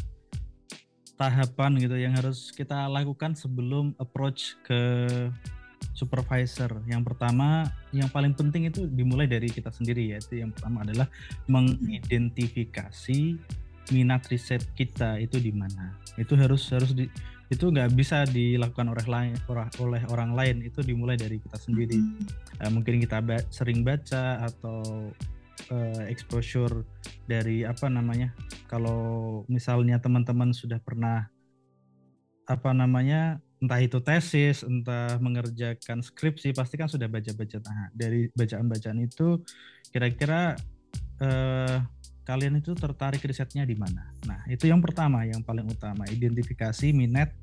tahapan 1.19 1.83
gitu 1.83 1.99
yang 1.99 2.15
harus 2.15 2.55
kita 2.55 2.87
lakukan 2.87 3.35
sebelum 3.35 3.91
approach 3.99 4.55
ke 4.63 4.79
supervisor. 5.99 6.71
Yang 6.87 7.11
pertama, 7.11 7.67
yang 7.91 8.07
paling 8.07 8.39
penting 8.39 8.71
itu 8.71 8.87
dimulai 8.87 9.27
dari 9.27 9.51
kita 9.51 9.75
sendiri 9.75 10.15
yaitu 10.15 10.39
yang 10.39 10.55
pertama 10.55 10.87
adalah 10.87 11.11
mengidentifikasi 11.51 13.35
minat 13.91 14.23
riset 14.31 14.63
kita 14.79 15.19
itu 15.19 15.43
di 15.43 15.51
mana. 15.51 15.99
Itu 16.15 16.39
harus 16.39 16.71
harus 16.71 16.95
di, 16.95 17.11
itu 17.49 17.65
nggak 17.67 17.99
bisa 17.99 18.29
dilakukan 18.29 18.93
oleh 18.93 19.07
lain 19.09 19.35
oleh 19.81 20.03
orang 20.13 20.37
lain 20.37 20.57
itu 20.61 20.85
dimulai 20.85 21.17
dari 21.17 21.41
kita 21.41 21.57
sendiri 21.57 21.97
uh, 22.61 22.69
mungkin 22.69 23.01
kita 23.01 23.25
ba 23.25 23.41
sering 23.49 23.81
baca 23.81 24.45
atau 24.45 25.09
uh, 25.71 26.05
exposure 26.09 26.85
dari 27.29 27.67
apa 27.67 27.91
namanya 27.91 28.33
kalau 28.71 29.43
misalnya 29.47 29.99
teman-teman 29.99 30.55
sudah 30.55 30.79
pernah 30.81 31.29
apa 32.49 32.73
namanya 32.73 33.43
entah 33.59 33.81
itu 33.83 33.99
tesis 34.01 34.63
entah 34.63 35.19
mengerjakan 35.19 36.01
skripsi 36.01 36.55
pasti 36.55 36.79
kan 36.79 36.89
sudah 36.89 37.11
baca-baca. 37.11 37.59
Nah 37.61 37.91
dari 37.93 38.31
bacaan-bacaan 38.33 38.99
itu 39.03 39.43
kira-kira 39.91 40.55
uh, 41.21 41.77
kalian 42.25 42.61
itu 42.61 42.73
tertarik 42.73 43.21
risetnya 43.25 43.67
di 43.67 43.75
mana? 43.75 44.09
Nah 44.25 44.47
itu 44.49 44.71
yang 44.71 44.81
pertama 44.81 45.27
yang 45.27 45.43
paling 45.43 45.67
utama 45.67 46.07
identifikasi 46.09 46.95
minat 46.95 47.35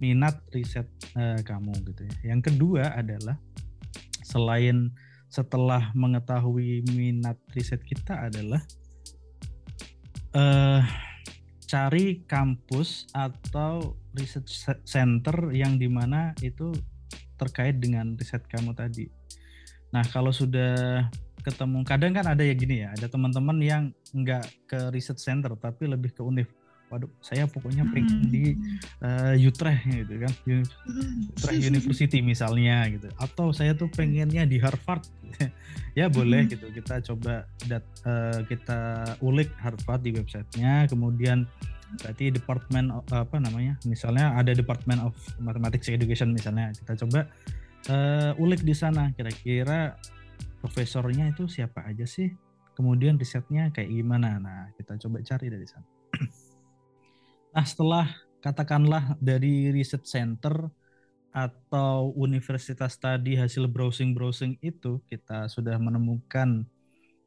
minat 0.00 0.40
riset 0.50 0.88
uh, 1.14 1.38
kamu 1.44 1.76
gitu 1.92 2.02
ya. 2.08 2.34
Yang 2.34 2.50
kedua 2.50 2.96
adalah 2.96 3.36
selain 4.24 4.90
setelah 5.30 5.94
mengetahui 5.94 6.82
minat 6.90 7.38
riset 7.54 7.78
kita 7.86 8.26
adalah 8.26 8.58
uh, 10.34 10.82
cari 11.70 12.26
kampus 12.26 13.06
atau 13.14 13.94
research 14.18 14.66
center 14.82 15.54
yang 15.54 15.78
di 15.78 15.86
mana 15.86 16.34
itu 16.42 16.74
terkait 17.38 17.78
dengan 17.78 18.18
riset 18.18 18.42
kamu 18.50 18.74
tadi. 18.74 19.06
Nah 19.94 20.02
kalau 20.10 20.34
sudah 20.34 21.06
ketemu, 21.40 21.86
kadang 21.86 22.12
kan 22.12 22.26
ada 22.26 22.42
ya 22.42 22.52
gini 22.52 22.84
ya, 22.84 22.92
ada 22.92 23.06
teman-teman 23.06 23.56
yang 23.62 23.82
nggak 24.12 24.44
ke 24.66 24.78
research 24.90 25.22
center 25.22 25.54
tapi 25.56 25.86
lebih 25.86 26.10
ke 26.12 26.20
univ 26.20 26.50
waduh 26.90 27.06
saya 27.22 27.46
pokoknya 27.46 27.86
pengen 27.94 28.26
hmm. 28.26 28.30
di 28.34 28.44
uh, 29.06 29.38
Utrecht 29.38 29.86
gitu 29.86 30.14
kan 30.18 30.32
Utrecht 31.38 31.62
University 31.62 32.18
misalnya 32.18 32.82
gitu. 32.90 33.06
Atau 33.14 33.54
saya 33.54 33.78
tuh 33.78 33.86
pengennya 33.88 34.44
di 34.44 34.58
Harvard. 34.58 35.06
Ya 35.98 36.06
boleh 36.06 36.46
hmm. 36.46 36.50
gitu. 36.54 36.66
Kita 36.70 37.02
coba 37.02 37.50
dat, 37.66 37.82
uh, 38.06 38.46
kita 38.46 39.10
ulik 39.18 39.50
Harvard 39.58 40.06
di 40.06 40.14
websitenya. 40.14 40.86
Kemudian 40.86 41.42
berarti 41.98 42.30
department 42.30 42.94
apa 43.10 43.42
namanya 43.42 43.74
misalnya 43.82 44.38
ada 44.38 44.54
department 44.54 45.02
of 45.02 45.18
mathematics 45.42 45.90
education 45.90 46.30
misalnya. 46.30 46.70
Kita 46.78 46.94
coba 47.06 47.26
uh, 47.90 48.38
ulik 48.38 48.62
di 48.62 48.70
sana. 48.70 49.10
Kira-kira 49.18 49.98
profesornya 50.62 51.34
itu 51.34 51.50
siapa 51.50 51.82
aja 51.82 52.06
sih? 52.06 52.30
Kemudian 52.78 53.18
risetnya 53.18 53.74
kayak 53.74 53.90
gimana? 53.90 54.38
Nah 54.38 54.70
kita 54.78 54.94
coba 54.94 55.26
cari 55.26 55.50
dari 55.50 55.66
sana 55.66 55.99
Nah, 57.60 57.68
setelah 57.68 58.08
katakanlah 58.40 59.20
dari 59.20 59.68
research 59.68 60.08
center 60.08 60.72
atau 61.28 62.08
universitas 62.16 62.96
tadi 62.96 63.36
hasil 63.36 63.68
browsing-browsing 63.68 64.56
itu 64.64 64.96
kita 65.12 65.44
sudah 65.52 65.76
menemukan 65.76 66.64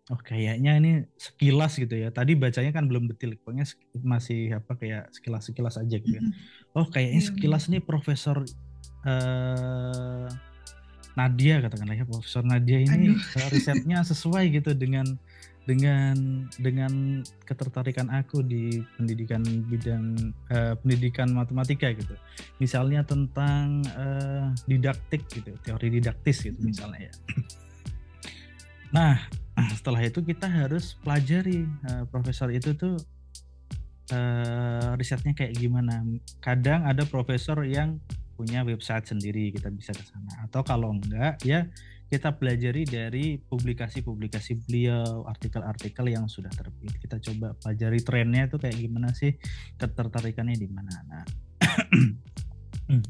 oh 0.09 0.17
kayaknya 0.17 0.81
ini 0.81 1.05
sekilas 1.21 1.77
gitu 1.77 2.01
ya. 2.01 2.09
Tadi 2.09 2.33
bacanya 2.33 2.73
kan 2.73 2.89
belum 2.89 3.13
detail, 3.13 3.37
pokoknya 3.45 3.69
masih 4.01 4.57
apa 4.57 4.73
kayak 4.73 5.13
sekilas-sekilas 5.13 5.77
aja 5.77 6.01
gitu 6.01 6.17
ya. 6.17 6.25
Oh 6.73 6.89
kayaknya 6.89 7.21
iya, 7.21 7.29
sekilas 7.29 7.63
nih 7.69 7.85
profesor 7.85 8.41
uh, 9.05 10.27
Nadia 11.13 11.61
katakanlah 11.61 11.93
ya 11.93 12.09
Profesor 12.09 12.41
Nadia 12.41 12.81
ini 12.81 13.13
Aduh. 13.13 13.53
risetnya 13.53 14.01
sesuai 14.01 14.49
gitu 14.49 14.73
dengan 14.73 15.05
dengan 15.63 16.43
dengan 16.60 17.24
ketertarikan 17.48 18.12
aku 18.12 18.43
di 18.43 18.84
pendidikan 19.00 19.43
bidang 19.72 20.36
uh, 20.51 20.75
pendidikan 20.84 21.32
matematika 21.32 21.88
gitu. 21.96 22.15
Misalnya 22.60 23.08
tentang 23.08 23.79
uh, 23.96 24.51
didaktik 24.67 25.24
gitu 25.32 25.55
teori 25.63 25.88
didaktis 25.88 26.43
gitu 26.43 26.60
hmm. 26.60 26.67
misalnya 26.67 27.08
ya. 27.08 27.13
Nah 28.91 29.15
setelah 29.79 30.03
itu 30.03 30.20
kita 30.20 30.51
harus 30.51 31.00
pelajari 31.00 31.63
uh, 31.88 32.03
profesor 32.12 32.51
itu 32.51 32.75
tuh 32.75 33.00
uh, 34.12 35.00
risetnya 35.00 35.32
kayak 35.32 35.55
gimana. 35.55 36.03
Kadang 36.43 36.84
ada 36.84 37.08
profesor 37.08 37.63
yang 37.63 38.03
punya 38.36 38.65
website 38.67 39.08
sendiri 39.08 39.53
kita 39.55 39.72
bisa 39.72 39.96
ke 39.96 40.03
sana. 40.03 40.43
Atau 40.43 40.60
kalau 40.67 40.91
enggak 40.91 41.39
ya 41.48 41.63
kita 42.13 42.38
pelajari 42.38 42.86
dari 42.86 43.41
publikasi-publikasi 43.41 44.70
beliau, 44.70 45.25
artikel-artikel 45.25 46.13
yang 46.13 46.29
sudah 46.29 46.53
terbit. 46.53 46.93
Kita 47.01 47.17
coba 47.17 47.58
pelajari 47.58 48.05
trennya 48.05 48.46
itu 48.46 48.62
kayak 48.62 48.77
gimana 48.77 49.10
sih, 49.17 49.34
ketertarikannya 49.82 50.53
di 50.53 50.70
mana. 50.70 50.93
Nah, 51.10 51.25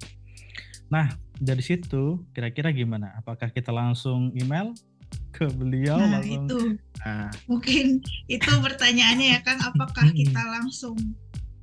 nah 0.94 1.12
dari 1.36 1.60
situ 1.60 2.24
kira-kira 2.32 2.72
gimana? 2.72 3.12
Apakah 3.20 3.52
kita 3.52 3.76
langsung 3.76 4.32
email 4.40 4.72
ke 5.36 5.52
beliau? 5.52 6.00
Nah 6.00 6.24
langsung... 6.24 6.48
itu, 6.48 6.60
nah. 7.04 7.28
mungkin 7.52 8.00
itu 8.32 8.52
pertanyaannya 8.56 9.36
ya 9.36 9.40
kan, 9.44 9.60
apakah 9.68 10.08
kita 10.16 10.42
langsung 10.48 10.96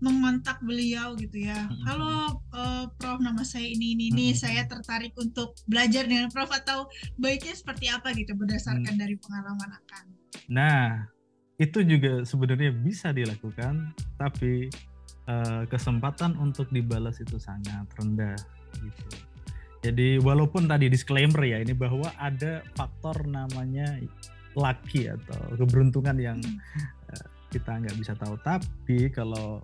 mengontak 0.01 0.59
beliau 0.65 1.13
gitu 1.21 1.45
ya. 1.45 1.69
Halo 1.85 2.41
uh, 2.57 2.89
Prof, 2.97 3.21
nama 3.21 3.45
saya 3.45 3.69
ini 3.69 3.93
ini 3.93 4.09
ini, 4.09 4.27
saya 4.33 4.65
tertarik 4.65 5.13
untuk 5.21 5.53
belajar 5.69 6.09
dengan 6.09 6.33
Prof 6.33 6.49
atau 6.51 6.89
baiknya 7.21 7.53
seperti 7.53 7.93
apa 7.93 8.17
gitu 8.17 8.33
berdasarkan 8.33 8.97
mm. 8.97 9.01
dari 9.01 9.17
pengalaman 9.21 9.71
akan. 9.77 10.05
Nah, 10.49 11.05
itu 11.61 11.85
juga 11.85 12.25
sebenarnya 12.25 12.73
bisa 12.73 13.13
dilakukan, 13.13 13.93
tapi 14.17 14.73
uh, 15.29 15.69
kesempatan 15.69 16.41
untuk 16.41 16.73
dibalas 16.73 17.21
itu 17.21 17.37
sangat 17.37 17.85
rendah 18.01 18.41
gitu. 18.81 19.05
Jadi 19.81 20.21
walaupun 20.21 20.69
tadi 20.69 20.93
disclaimer 20.93 21.41
ya 21.41 21.61
ini 21.61 21.73
bahwa 21.73 22.09
ada 22.21 22.65
faktor 22.77 23.25
namanya 23.29 24.01
lucky 24.57 25.09
atau 25.09 25.57
keberuntungan 25.57 26.17
yang 26.21 26.41
uh, 27.13 27.27
kita 27.53 27.83
nggak 27.83 27.97
bisa 27.99 28.13
tahu, 28.17 28.39
tapi 28.41 29.11
kalau 29.13 29.61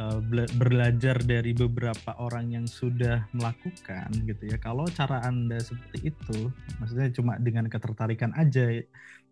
uh, 0.00 0.20
belajar 0.56 1.16
dari 1.24 1.52
beberapa 1.52 2.16
orang 2.20 2.52
yang 2.52 2.66
sudah 2.68 3.28
melakukan 3.32 4.08
gitu 4.24 4.42
ya. 4.48 4.56
Kalau 4.60 4.86
cara 4.92 5.24
Anda 5.24 5.60
seperti 5.60 6.12
itu, 6.14 6.52
maksudnya 6.80 7.08
cuma 7.12 7.40
dengan 7.40 7.66
ketertarikan 7.68 8.32
aja 8.36 8.80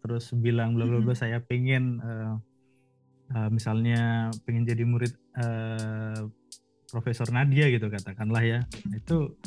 terus 0.05 0.37
bilang 0.37 0.77
bla 0.77 0.85
bla 0.85 1.01
bla 1.01 1.17
saya 1.17 1.41
pengen 1.41 1.97
uh, 2.05 2.37
uh, 3.33 3.49
misalnya 3.49 4.29
pengen 4.45 4.69
jadi 4.69 4.85
murid 4.85 5.17
uh, 5.41 6.29
Profesor 6.93 7.27
Nadia 7.33 7.73
gitu 7.73 7.89
katakanlah 7.89 8.45
ya. 8.45 8.61
Itu 8.93 9.41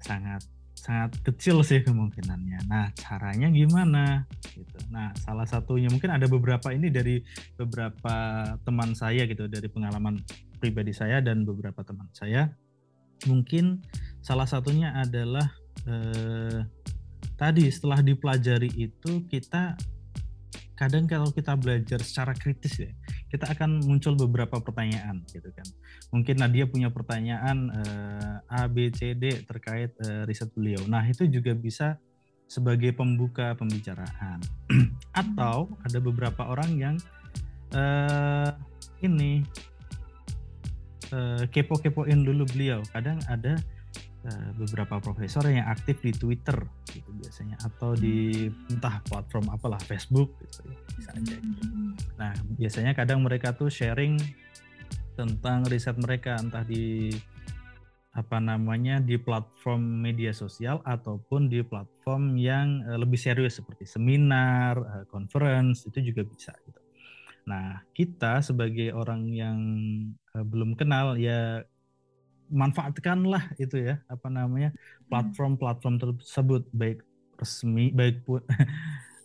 sangat 0.00 0.46
sangat 0.80 1.20
kecil 1.20 1.60
sih 1.60 1.84
kemungkinannya. 1.84 2.64
Nah, 2.64 2.88
caranya 2.96 3.52
gimana? 3.52 4.24
Gitu. 4.56 4.80
Nah, 4.88 5.12
salah 5.20 5.44
satunya 5.44 5.92
mungkin 5.92 6.08
ada 6.08 6.24
beberapa 6.24 6.72
ini 6.72 6.88
dari 6.88 7.20
beberapa 7.60 8.48
teman 8.64 8.96
saya 8.96 9.28
gitu 9.28 9.44
dari 9.44 9.68
pengalaman 9.68 10.24
pribadi 10.56 10.96
saya 10.96 11.20
dan 11.20 11.44
beberapa 11.44 11.84
teman 11.84 12.08
saya. 12.16 12.48
Mungkin 13.28 13.84
salah 14.24 14.48
satunya 14.48 14.96
adalah 14.96 15.52
eh, 15.84 16.64
tadi 17.36 17.68
setelah 17.68 18.00
dipelajari 18.00 18.72
itu 18.72 19.28
kita 19.28 19.76
kadang 20.80 21.04
kalau 21.04 21.28
kita 21.28 21.60
belajar 21.60 22.00
secara 22.00 22.32
kritis 22.32 22.80
ya 22.80 22.88
kita 23.30 23.46
akan 23.46 23.86
muncul 23.86 24.18
beberapa 24.18 24.58
pertanyaan 24.58 25.22
gitu 25.30 25.48
kan. 25.54 25.64
Mungkin 26.10 26.42
Nadia 26.42 26.66
punya 26.66 26.90
pertanyaan 26.90 27.70
eh, 27.70 28.36
A 28.50 28.66
B 28.66 28.90
C 28.90 29.14
D 29.14 29.46
terkait 29.46 29.94
eh, 30.02 30.26
riset 30.26 30.50
beliau. 30.50 30.82
Nah 30.90 31.06
itu 31.06 31.30
juga 31.30 31.54
bisa 31.54 31.96
sebagai 32.50 32.90
pembuka 32.90 33.54
pembicaraan. 33.54 34.42
Atau 35.22 35.78
ada 35.86 35.98
beberapa 36.02 36.50
orang 36.50 36.70
yang 36.74 36.96
eh, 37.70 38.50
ini 39.06 39.46
eh, 41.14 41.46
kepo-kepoin 41.46 42.26
dulu 42.26 42.42
beliau. 42.50 42.82
Kadang 42.90 43.22
ada 43.30 43.54
Eh, 44.20 44.52
beberapa 44.52 45.00
profesor 45.00 45.48
yang 45.48 45.64
aktif 45.64 46.04
di 46.04 46.12
Twitter 46.12 46.52
gitu 46.92 47.08
biasanya 47.16 47.56
atau 47.64 47.96
di 47.96 48.52
entah 48.68 49.00
platform 49.08 49.48
apalah 49.48 49.80
Facebook 49.80 50.36
gitu 50.44 50.68
ya, 50.68 50.76
bisa 50.92 51.10
aja. 51.16 51.36
Gitu. 51.40 51.64
Nah 52.20 52.36
biasanya 52.60 52.92
kadang 52.92 53.24
mereka 53.24 53.56
tuh 53.56 53.72
sharing 53.72 54.20
tentang 55.16 55.64
riset 55.72 55.96
mereka 55.96 56.36
entah 56.36 56.60
di 56.68 57.16
apa 58.12 58.36
namanya 58.44 59.00
di 59.00 59.16
platform 59.16 60.04
media 60.04 60.36
sosial 60.36 60.84
ataupun 60.84 61.48
di 61.48 61.64
platform 61.64 62.36
yang 62.36 62.84
uh, 62.92 63.00
lebih 63.00 63.16
serius 63.16 63.56
seperti 63.56 63.88
seminar, 63.88 64.76
uh, 64.84 65.04
conference 65.08 65.88
itu 65.88 66.12
juga 66.12 66.28
bisa 66.28 66.52
gitu. 66.68 66.80
Nah 67.48 67.88
kita 67.96 68.44
sebagai 68.44 68.92
orang 68.92 69.32
yang 69.32 69.58
belum 70.36 70.76
kenal 70.76 71.16
ya 71.16 71.64
manfaatkanlah 72.50 73.54
itu 73.56 73.78
ya 73.90 74.02
apa 74.10 74.26
namanya 74.28 74.74
hmm. 74.74 75.08
platform-platform 75.08 75.94
tersebut 76.02 76.62
baik 76.74 77.06
resmi 77.38 77.94
baik 77.94 78.26
pun 78.26 78.42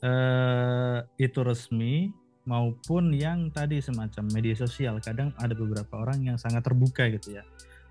uh, 0.05 1.01
itu 1.25 1.39
resmi 1.41 2.13
maupun 2.45 3.09
yang 3.11 3.49
tadi 3.49 3.81
semacam 3.81 4.29
media 4.29 4.53
sosial 4.53 5.01
kadang 5.01 5.33
ada 5.41 5.57
beberapa 5.57 6.05
orang 6.05 6.21
yang 6.21 6.37
sangat 6.37 6.61
terbuka 6.61 7.09
gitu 7.09 7.41
ya 7.41 7.43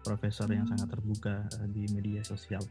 profesor 0.06 0.46
yang 0.46 0.64
sangat 0.70 0.86
hmm. 0.88 0.94
terbuka 0.94 1.34
uh, 1.58 1.68
di 1.68 1.84
media 1.90 2.22
sosial 2.22 2.62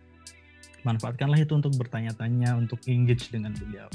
manfaatkanlah 0.88 1.40
itu 1.44 1.54
untuk 1.56 1.76
bertanya-tanya 1.76 2.56
untuk 2.56 2.80
engage 2.88 3.30
dengan 3.30 3.52
beliau 3.54 3.92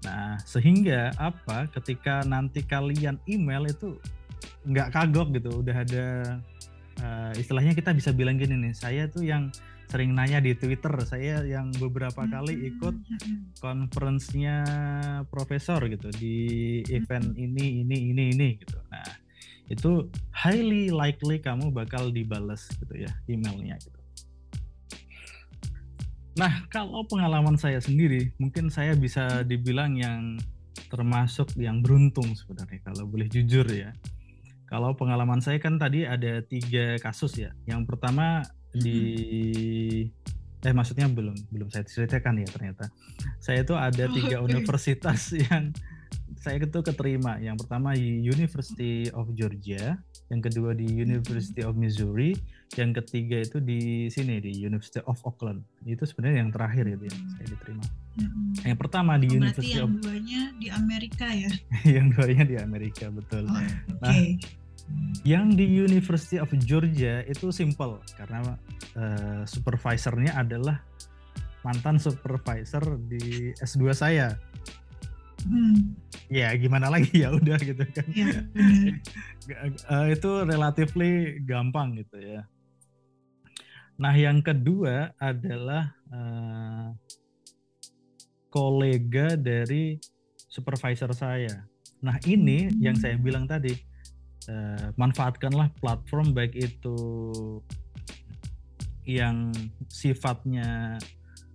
nah 0.00 0.40
sehingga 0.48 1.12
apa 1.20 1.68
ketika 1.76 2.24
nanti 2.24 2.64
kalian 2.64 3.20
email 3.28 3.68
itu 3.68 4.00
nggak 4.64 4.88
kagok 4.92 5.28
gitu 5.36 5.60
udah 5.60 5.76
ada 5.84 6.06
uh, 7.00 7.32
istilahnya 7.36 7.72
kita 7.74 7.90
bisa 7.96 8.14
bilang 8.14 8.36
gini 8.36 8.56
nih 8.56 8.74
saya 8.76 9.08
tuh 9.08 9.24
yang 9.24 9.48
sering 9.90 10.14
nanya 10.14 10.38
di 10.38 10.54
Twitter 10.54 10.94
saya 11.02 11.42
yang 11.42 11.74
beberapa 11.82 12.22
kali 12.22 12.54
hmm, 12.54 12.68
ikut 12.70 12.94
hmm, 12.94 13.18
hmm. 13.18 13.40
konferensinya 13.58 14.56
profesor 15.26 15.82
gitu 15.90 16.14
di 16.14 16.78
event 16.94 17.34
ini 17.34 17.82
ini 17.82 18.14
ini 18.14 18.22
ini 18.30 18.48
gitu. 18.62 18.78
Nah 18.86 19.10
itu 19.66 20.06
highly 20.30 20.94
likely 20.94 21.42
kamu 21.42 21.74
bakal 21.74 22.14
dibales 22.14 22.70
gitu 22.78 23.02
ya 23.02 23.10
emailnya 23.26 23.82
gitu. 23.82 23.98
Nah 26.38 26.70
kalau 26.70 27.02
pengalaman 27.10 27.58
saya 27.58 27.82
sendiri 27.82 28.30
mungkin 28.38 28.70
saya 28.70 28.94
bisa 28.94 29.42
dibilang 29.42 29.98
yang 29.98 30.38
termasuk 30.86 31.50
yang 31.58 31.82
beruntung 31.82 32.30
sebenarnya 32.34 32.78
kalau 32.86 33.10
boleh 33.10 33.26
jujur 33.26 33.66
ya 33.66 33.90
kalau 34.70 34.94
pengalaman 34.94 35.42
saya 35.42 35.58
kan 35.58 35.76
tadi 35.82 36.06
ada 36.06 36.46
tiga 36.46 36.94
kasus 37.02 37.34
ya. 37.34 37.50
Yang 37.66 37.90
pertama 37.90 38.46
di 38.70 39.02
eh 40.60 40.74
maksudnya 40.76 41.10
belum 41.10 41.34
belum 41.50 41.68
saya 41.74 41.82
ceritakan 41.82 42.46
ya 42.46 42.48
ternyata. 42.48 42.86
Saya 43.42 43.66
itu 43.66 43.74
ada 43.74 44.06
oh, 44.06 44.14
tiga 44.14 44.36
okay. 44.38 44.46
universitas 44.46 45.34
yang 45.50 45.74
saya 46.38 46.62
itu 46.62 46.80
keterima. 46.80 47.36
Yang 47.42 47.66
pertama 47.66 47.98
di 47.98 48.22
University 48.22 49.10
of 49.12 49.28
Georgia, 49.34 49.98
yang 50.30 50.40
kedua 50.40 50.72
di 50.72 50.86
University 50.86 51.66
of 51.66 51.76
Missouri, 51.76 52.32
yang 52.78 52.94
ketiga 52.94 53.42
itu 53.42 53.58
di 53.58 54.06
sini 54.08 54.38
di 54.38 54.54
University 54.54 55.02
of 55.04 55.18
Auckland. 55.26 55.66
Itu 55.84 56.06
sebenarnya 56.06 56.46
yang 56.46 56.50
terakhir 56.54 56.84
itu 56.86 57.04
yang 57.10 57.20
saya 57.36 57.46
diterima. 57.50 57.86
Hmm. 58.16 58.52
Yang 58.62 58.78
pertama 58.78 59.12
di 59.18 59.26
oh, 59.26 59.36
University 59.42 59.74
yang 59.76 59.84
of 59.84 59.90
duanya 60.00 60.42
di 60.56 60.68
Amerika 60.70 61.26
ya. 61.28 61.50
yang 61.98 62.06
duanya 62.14 62.44
di 62.46 62.56
Amerika 62.56 63.10
betul. 63.10 63.44
Oh, 63.44 63.58
okay. 64.00 64.38
Nah, 64.38 64.59
yang 65.22 65.52
di 65.52 65.68
University 65.68 66.40
of 66.40 66.48
Georgia 66.64 67.20
itu 67.28 67.52
simple 67.52 68.00
karena 68.16 68.56
uh, 68.96 69.42
supervisornya 69.44 70.32
adalah 70.32 70.80
mantan 71.60 72.00
supervisor 72.00 72.96
di 73.04 73.52
S2 73.60 73.92
saya. 73.92 74.32
Hmm. 75.44 75.96
Ya 76.32 76.52
gimana 76.56 76.88
lagi 76.88 77.12
ya 77.22 77.32
udah 77.32 77.58
gitu 77.60 77.84
kan. 77.92 78.06
Ya, 78.16 78.40
uh, 79.92 80.06
itu 80.08 80.30
relatively 80.48 81.42
gampang 81.44 82.00
gitu 82.00 82.16
ya. 82.16 82.48
Nah 84.00 84.16
yang 84.16 84.40
kedua 84.40 85.12
adalah 85.20 85.92
uh, 86.08 86.96
kolega 88.48 89.36
dari 89.36 90.00
supervisor 90.48 91.12
saya. 91.12 91.68
Nah 92.00 92.16
ini 92.24 92.72
hmm. 92.72 92.80
yang 92.80 92.96
saya 92.96 93.20
bilang 93.20 93.44
tadi 93.44 93.89
uh, 94.50 94.90
manfaatkanlah 94.98 95.70
platform 95.78 96.34
baik 96.34 96.58
itu 96.58 96.98
yang 99.06 99.54
sifatnya 99.86 100.98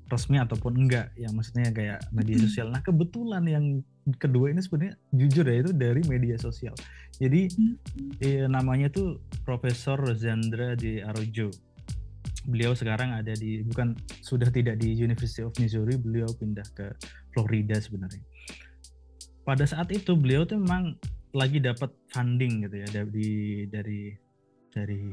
resmi 0.05 0.37
ataupun 0.37 0.85
enggak 0.85 1.09
yang 1.17 1.33
maksudnya 1.33 1.73
kayak 1.73 1.99
media 2.13 2.37
sosial. 2.37 2.69
Nah 2.69 2.81
kebetulan 2.85 3.43
yang 3.49 3.65
kedua 4.21 4.53
ini 4.53 4.61
sebenarnya 4.61 4.95
jujur 5.09 5.45
ya 5.49 5.55
itu 5.65 5.71
dari 5.73 6.01
media 6.05 6.37
sosial. 6.37 6.77
Jadi 7.17 7.49
eh, 8.21 8.45
namanya 8.45 8.93
tuh 8.93 9.17
Profesor 9.41 9.97
Zandra 10.13 10.77
di 10.77 11.01
Arojo. 11.01 11.49
Beliau 12.45 12.77
sekarang 12.77 13.17
ada 13.17 13.33
di 13.33 13.65
bukan 13.65 13.97
sudah 14.21 14.53
tidak 14.53 14.77
di 14.77 14.93
University 14.93 15.41
of 15.41 15.57
Missouri, 15.57 15.97
beliau 15.97 16.29
pindah 16.37 16.67
ke 16.77 16.93
Florida 17.33 17.81
sebenarnya. 17.81 18.21
Pada 19.41 19.65
saat 19.65 19.89
itu 19.89 20.13
beliau 20.13 20.45
tuh 20.45 20.61
memang 20.61 20.93
lagi 21.35 21.59
dapat 21.59 21.91
funding 22.15 22.63
gitu 22.63 22.75
ya 22.79 22.87
dari 23.03 23.67
dari 23.67 24.01
dari 24.71 25.03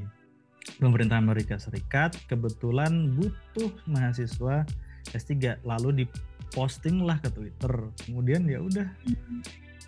pemerintah 0.79 1.19
Amerika 1.19 1.59
Serikat. 1.59 2.15
Kebetulan 2.31 3.19
butuh 3.19 3.75
mahasiswa 3.91 4.63
S3 5.11 5.67
lalu 5.67 6.07
diposting 6.07 7.03
lah 7.03 7.19
ke 7.19 7.29
Twitter. 7.35 7.75
Kemudian 8.07 8.47
ya 8.47 8.63
udah 8.63 8.87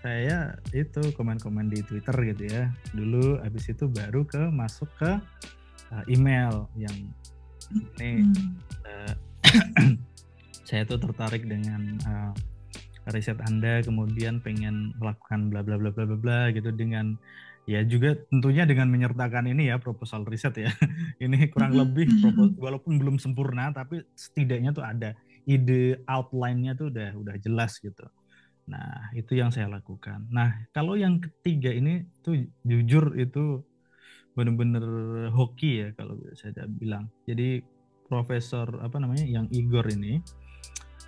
saya 0.02 0.58
itu 0.74 1.00
komen-komen 1.14 1.70
di 1.70 1.80
Twitter 1.86 2.34
gitu 2.34 2.44
ya. 2.50 2.68
Dulu 2.92 3.38
habis 3.40 3.70
itu 3.70 3.86
baru 3.86 4.26
ke 4.26 4.50
masuk 4.50 4.90
ke 4.98 5.16
uh, 5.94 6.04
email 6.10 6.66
yang 6.74 6.94
ini 8.02 8.28
uh, 8.84 9.14
saya 10.68 10.82
tuh 10.84 10.98
tertarik 11.00 11.46
dengan 11.46 11.96
uh, 12.04 12.32
riset 13.12 13.36
Anda 13.44 13.84
kemudian 13.84 14.40
pengen 14.40 14.96
melakukan 14.96 15.52
bla 15.52 15.60
bla 15.60 15.76
bla 15.76 15.92
bla 15.92 16.04
bla 16.08 16.18
bla 16.18 16.40
gitu 16.54 16.72
dengan 16.72 17.18
ya 17.64 17.80
juga 17.84 18.16
tentunya 18.28 18.68
dengan 18.68 18.92
menyertakan 18.92 19.48
ini 19.48 19.72
ya 19.72 19.80
proposal 19.80 20.24
riset 20.24 20.56
ya. 20.56 20.70
ini 21.24 21.48
kurang 21.52 21.76
mm-hmm. 21.76 21.84
lebih 21.84 22.08
mm-hmm. 22.08 22.48
walaupun 22.60 23.00
belum 23.00 23.16
sempurna 23.20 23.72
tapi 23.72 24.04
setidaknya 24.16 24.72
tuh 24.72 24.84
ada 24.84 25.16
ide 25.44 26.00
outline-nya 26.08 26.76
tuh 26.76 26.88
udah 26.92 27.16
udah 27.16 27.36
jelas 27.40 27.76
gitu. 27.80 28.04
Nah, 28.64 29.12
itu 29.12 29.36
yang 29.36 29.52
saya 29.52 29.68
lakukan. 29.68 30.24
Nah, 30.32 30.64
kalau 30.72 30.96
yang 30.96 31.20
ketiga 31.20 31.68
ini 31.68 32.08
tuh 32.24 32.48
jujur 32.64 33.12
itu 33.20 33.60
bener-bener 34.32 34.84
hoki 35.36 35.84
ya 35.84 35.88
kalau 35.92 36.16
saya 36.32 36.64
bilang. 36.64 37.12
Jadi 37.28 37.60
profesor 38.08 38.68
apa 38.80 38.96
namanya 39.00 39.24
yang 39.24 39.48
Igor 39.52 39.88
ini 39.92 40.20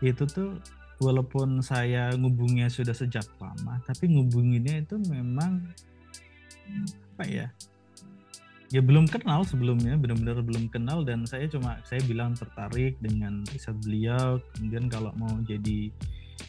itu 0.04 0.24
tuh 0.28 0.60
walaupun 1.00 1.60
saya 1.60 2.12
ngubungnya 2.16 2.72
sudah 2.72 2.96
sejak 2.96 3.26
lama, 3.36 3.80
tapi 3.84 4.08
ngubunginnya 4.12 4.84
itu 4.84 4.96
memang 5.08 5.60
apa 7.16 7.24
ya? 7.28 7.48
Ya 8.74 8.82
belum 8.82 9.06
kenal 9.06 9.46
sebelumnya, 9.46 9.94
benar-benar 9.94 10.42
belum 10.42 10.66
kenal 10.74 11.06
dan 11.06 11.22
saya 11.22 11.46
cuma 11.46 11.78
saya 11.86 12.02
bilang 12.02 12.34
tertarik 12.34 12.98
dengan 12.98 13.46
riset 13.54 13.78
beliau. 13.78 14.42
Kemudian 14.58 14.90
kalau 14.90 15.14
mau 15.14 15.30
jadi 15.46 15.94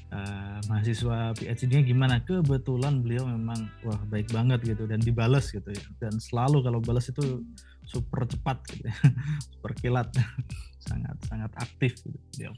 uh, 0.09 0.57
mahasiswa 0.65 1.37
PhD-nya 1.37 1.85
gimana? 1.85 2.17
Kebetulan 2.25 3.05
beliau 3.05 3.29
memang 3.29 3.69
wah 3.85 4.01
baik 4.09 4.33
banget 4.33 4.65
gitu 4.65 4.89
dan 4.89 4.97
dibalas 4.97 5.53
gitu 5.53 5.69
ya. 5.69 5.85
Dan 6.01 6.17
selalu 6.17 6.65
kalau 6.65 6.81
balas 6.81 7.05
itu 7.13 7.45
super 7.85 8.25
cepat 8.25 8.65
gitu 8.65 8.89
ya. 8.89 8.97
super 9.53 9.71
kilat. 9.77 10.09
sangat 10.87 11.17
sangat 11.29 11.51
aktif 11.59 12.01
gitu 12.01 12.17
beliau. 12.33 12.53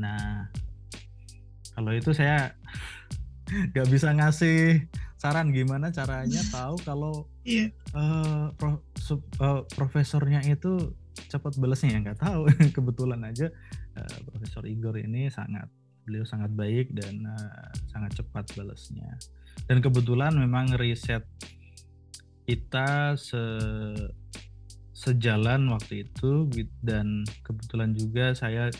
Nah, 0.00 0.48
kalau 1.76 1.92
itu 1.92 2.10
saya 2.16 2.56
nggak 3.72 3.88
bisa 3.92 4.10
ngasih 4.10 4.88
saran 5.16 5.54
gimana 5.54 5.94
caranya 5.94 6.42
tahu 6.50 6.76
kalau 6.82 7.30
yeah. 7.46 7.70
Uh, 7.94 8.50
pro, 8.58 8.82
sub, 8.98 9.22
uh, 9.38 9.62
profesornya 9.76 10.42
itu 10.44 10.92
cepat 11.30 11.56
balasnya 11.56 11.96
ya 11.96 11.98
nggak 12.02 12.20
tahu. 12.20 12.48
Kebetulan 12.76 13.22
aja 13.24 13.48
uh, 13.96 14.18
Profesor 14.28 14.66
Igor 14.66 14.98
ini 15.00 15.30
sangat 15.32 15.70
beliau 16.06 16.22
sangat 16.22 16.54
baik 16.54 16.94
dan 16.94 17.26
uh, 17.26 17.70
sangat 17.90 18.22
cepat 18.22 18.46
balasnya 18.54 19.18
dan 19.66 19.82
kebetulan 19.82 20.30
memang 20.38 20.78
riset 20.78 21.26
kita 22.46 23.18
se 23.18 23.42
sejalan 24.96 25.66
waktu 25.74 26.08
itu 26.08 26.46
dan 26.80 27.26
kebetulan 27.42 27.92
juga 27.92 28.32
saya 28.32 28.70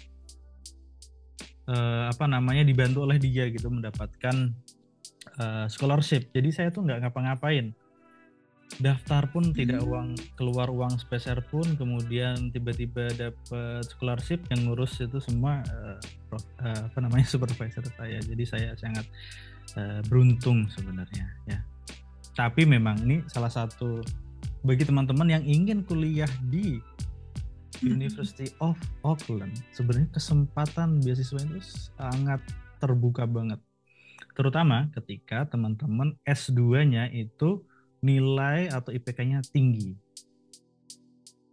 uh, 1.68 2.11
apa 2.11 2.24
namanya 2.26 2.62
dibantu 2.66 3.07
oleh 3.07 3.18
dia 3.20 3.46
gitu 3.50 3.70
mendapatkan 3.70 4.55
uh, 5.38 5.66
scholarship 5.70 6.31
jadi 6.33 6.48
saya 6.50 6.68
tuh 6.74 6.87
nggak 6.87 7.07
ngapa-ngapain 7.07 7.74
daftar 8.83 9.31
pun 9.31 9.55
tidak 9.55 9.79
hmm. 9.79 9.88
uang 9.94 10.09
keluar 10.35 10.66
uang 10.74 10.98
spesial 10.98 11.38
pun 11.38 11.79
kemudian 11.79 12.50
tiba-tiba 12.50 13.07
dapat 13.14 13.87
scholarship 13.87 14.42
yang 14.50 14.66
ngurus 14.66 14.98
itu 14.98 15.22
semua 15.22 15.62
uh, 15.70 15.98
uh, 16.35 16.81
apa 16.90 16.98
namanya 16.98 17.26
supervisor 17.35 17.87
saya 17.94 18.18
jadi 18.18 18.44
saya 18.44 18.70
sangat 18.74 19.07
uh, 19.79 20.02
beruntung 20.11 20.66
sebenarnya 20.66 21.31
ya 21.46 21.62
tapi 22.35 22.66
memang 22.68 23.00
ini 23.07 23.22
salah 23.31 23.48
satu 23.48 24.02
bagi 24.66 24.83
teman-teman 24.83 25.31
yang 25.31 25.44
ingin 25.46 25.87
kuliah 25.87 26.29
di. 26.50 26.83
University 27.83 28.53
of 28.62 28.77
Auckland 29.05 29.57
sebenarnya 29.73 30.09
kesempatan 30.15 31.01
beasiswa 31.03 31.41
itu 31.43 31.61
sangat 31.97 32.41
terbuka 32.81 33.25
banget 33.25 33.59
terutama 34.37 34.93
ketika 34.93 35.49
teman-teman 35.49 36.12
S2-nya 36.29 37.09
itu 37.09 37.65
nilai 38.05 38.69
atau 38.69 38.93
IPK-nya 38.93 39.41
tinggi. 39.49 39.97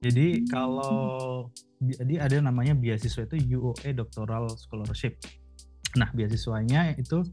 Jadi 0.03 0.43
hmm. 0.43 0.47
kalau 0.51 1.47
jadi 1.79 2.27
ada 2.27 2.37
namanya 2.43 2.75
beasiswa 2.75 3.23
itu 3.23 3.39
UOA 3.55 3.95
Doctoral 3.95 4.51
Scholarship. 4.51 5.15
Nah 5.95 6.11
beasiswanya 6.11 6.95
itu 6.99 7.23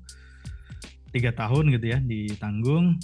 tiga 1.11 1.35
tahun 1.35 1.75
gitu 1.75 1.87
ya 1.91 1.99
ditanggung. 1.99 3.03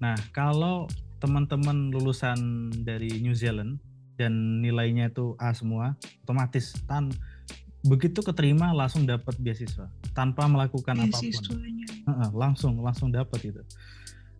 Nah 0.00 0.16
kalau 0.32 0.88
teman-teman 1.20 1.92
lulusan 1.92 2.72
dari 2.82 3.20
New 3.20 3.36
Zealand 3.36 3.76
dan 4.22 4.62
nilainya 4.62 5.10
itu 5.10 5.34
A 5.42 5.50
semua, 5.50 5.98
otomatis 6.22 6.70
tan 6.86 7.10
begitu 7.82 8.22
keterima 8.22 8.70
langsung 8.70 9.02
dapat 9.02 9.34
beasiswa 9.42 9.90
tanpa 10.14 10.46
melakukan 10.46 11.02
apa 11.02 11.18
pun. 11.18 11.44
Uh, 12.06 12.30
langsung 12.34 12.78
langsung 12.78 13.10
dapat 13.10 13.50
itu. 13.50 13.62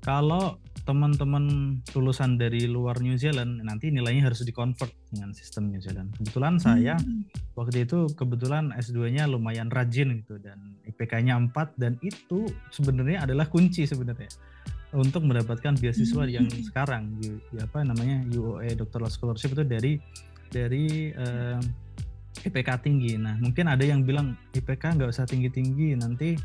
Kalau 0.02 0.58
teman-teman 0.82 1.78
lulusan 1.94 2.34
dari 2.34 2.66
luar 2.66 2.98
New 2.98 3.14
Zealand 3.14 3.62
nanti 3.62 3.94
nilainya 3.94 4.26
harus 4.26 4.42
dikonvert 4.42 4.90
dengan 5.14 5.30
sistem 5.30 5.70
New 5.70 5.78
Zealand. 5.78 6.10
Kebetulan 6.18 6.58
saya 6.58 6.98
hmm. 6.98 7.54
waktu 7.54 7.86
itu 7.86 8.10
kebetulan 8.18 8.74
S2-nya 8.74 9.30
lumayan 9.30 9.70
rajin 9.70 10.18
gitu 10.18 10.42
dan 10.42 10.74
IPK-nya 10.90 11.38
4 11.38 11.54
dan 11.78 12.02
itu 12.02 12.50
sebenarnya 12.74 13.22
adalah 13.30 13.46
kunci 13.46 13.86
sebenarnya 13.86 14.30
untuk 14.92 15.24
mendapatkan 15.24 15.76
beasiswa 15.80 16.24
hmm. 16.24 16.32
yang 16.32 16.46
sekarang 16.48 17.16
di, 17.16 17.32
di 17.48 17.56
apa 17.60 17.80
namanya 17.80 18.24
UOA 18.28 18.76
Doctoral 18.76 19.08
Scholarship 19.08 19.56
itu 19.56 19.64
dari 19.64 19.96
dari 20.52 21.10
uh, 21.16 21.60
IPK 22.44 22.70
tinggi. 22.84 23.16
Nah, 23.16 23.40
mungkin 23.40 23.72
ada 23.72 23.80
yang 23.84 24.04
bilang 24.04 24.36
IPK 24.52 25.00
nggak 25.00 25.10
usah 25.12 25.24
tinggi-tinggi 25.24 25.96
nanti 25.96 26.36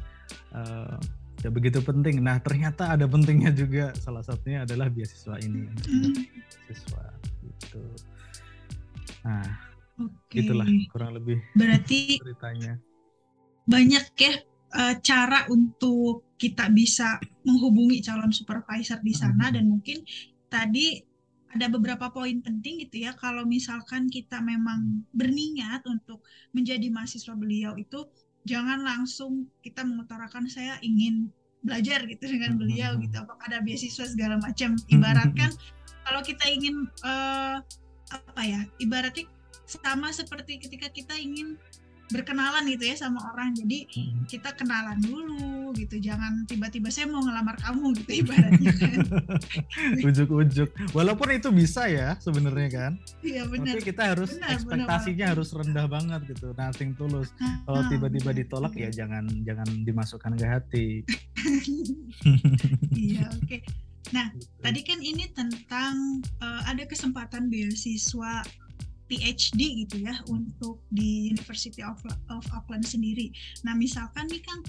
uh, 0.56 0.96
ya 1.44 1.50
begitu 1.52 1.84
penting. 1.84 2.24
Nah 2.24 2.40
ternyata 2.40 2.96
ada 2.96 3.06
pentingnya 3.06 3.52
juga 3.54 3.92
salah 4.00 4.24
satunya 4.24 4.64
adalah 4.64 4.88
beasiswa 4.88 5.36
ini, 5.44 5.68
hmm. 5.68 6.14
beasiswa 6.68 7.04
itu. 7.44 7.84
Nah, 9.28 9.48
okay. 10.00 10.40
itulah 10.46 10.68
kurang 10.90 11.12
lebih. 11.20 11.44
Berarti 11.54 12.18
ceritanya 12.24 12.80
banyak 13.68 14.06
ya 14.16 14.34
uh, 14.74 14.96
cara 15.00 15.48
untuk 15.48 16.28
kita 16.38 16.70
bisa 16.70 17.18
menghubungi 17.48 18.04
calon 18.04 18.30
supervisor 18.30 19.00
di 19.02 19.14
sana 19.16 19.50
hmm. 19.50 19.54
dan 19.56 19.66
mungkin 19.68 19.98
tadi 20.48 21.02
ada 21.48 21.72
beberapa 21.72 22.12
poin 22.12 22.44
penting 22.44 22.86
gitu 22.86 23.08
ya 23.08 23.16
kalau 23.16 23.48
misalkan 23.48 24.12
kita 24.12 24.44
memang 24.44 25.08
berniat 25.16 25.82
untuk 25.88 26.22
menjadi 26.52 26.92
mahasiswa 26.92 27.34
beliau 27.34 27.74
itu 27.80 28.04
jangan 28.44 28.84
langsung 28.84 29.50
kita 29.64 29.82
mengutarakan 29.82 30.46
saya 30.52 30.78
ingin 30.84 31.32
belajar 31.66 32.06
gitu 32.06 32.30
dengan 32.30 32.56
hmm, 32.56 32.62
beliau 32.62 32.92
hmm, 32.94 32.98
hmm. 33.02 33.06
gitu 33.10 33.16
apakah 33.24 33.46
ada 33.50 33.60
beasiswa 33.64 34.06
segala 34.06 34.36
macam 34.40 34.78
ibaratkan 34.88 35.52
kalau 36.06 36.22
kita 36.24 36.46
ingin 36.48 36.88
uh, 37.04 37.60
apa 38.08 38.42
ya 38.46 38.62
ibaratnya 38.80 39.28
sama 39.68 40.16
seperti 40.16 40.64
ketika 40.64 40.88
kita 40.88 41.12
ingin 41.20 41.60
berkenalan 42.08 42.64
gitu 42.72 42.84
ya 42.88 42.96
sama 42.96 43.20
orang. 43.32 43.52
Jadi 43.56 43.88
kita 44.28 44.56
kenalan 44.56 45.00
dulu 45.04 45.76
gitu. 45.76 46.00
Jangan 46.00 46.48
tiba-tiba 46.48 46.88
saya 46.88 47.12
mau 47.12 47.24
ngelamar 47.24 47.60
kamu 47.60 47.86
gitu 48.04 48.12
ibaratnya 48.24 48.72
kan. 48.76 48.98
Ujuk-ujuk. 50.08 50.70
Walaupun 50.96 51.28
itu 51.36 51.50
bisa 51.52 51.88
ya 51.92 52.16
sebenarnya 52.24 52.70
kan. 52.72 52.92
Iya 53.24 53.44
benar. 53.48 53.76
tapi 53.76 53.82
kita 53.84 54.04
harus 54.16 54.32
benar, 54.36 54.56
ekspektasinya 54.56 55.26
benar. 55.28 55.34
harus 55.36 55.50
rendah 55.52 55.86
banget 55.88 56.22
gitu. 56.36 56.48
Nothing 56.56 56.92
tulus. 56.96 57.30
Kalau 57.38 57.82
ah, 57.84 57.88
tiba-tiba 57.92 58.32
ditolak 58.32 58.74
ya 58.76 58.90
jangan 58.92 59.28
jangan 59.44 59.68
dimasukkan 59.84 60.34
ke 60.36 60.46
hati. 60.48 60.88
Iya 62.98 63.30
oke. 63.30 63.46
Okay. 63.46 63.62
nah 64.16 64.32
tadi 64.64 64.82
kan 64.88 65.00
ini 65.04 65.28
tentang 65.36 66.24
uh, 66.40 66.62
ada 66.64 66.88
kesempatan 66.88 67.52
beasiswa 67.52 68.44
PhD 69.08 69.88
gitu 69.88 70.04
ya 70.04 70.16
untuk 70.28 70.84
di 70.92 71.32
University 71.32 71.82
of, 71.82 72.00
of 72.32 72.46
Auckland 72.54 72.84
sendiri. 72.84 73.32
Nah 73.64 73.74
misalkan 73.74 74.28
nih 74.28 74.44
kan 74.44 74.60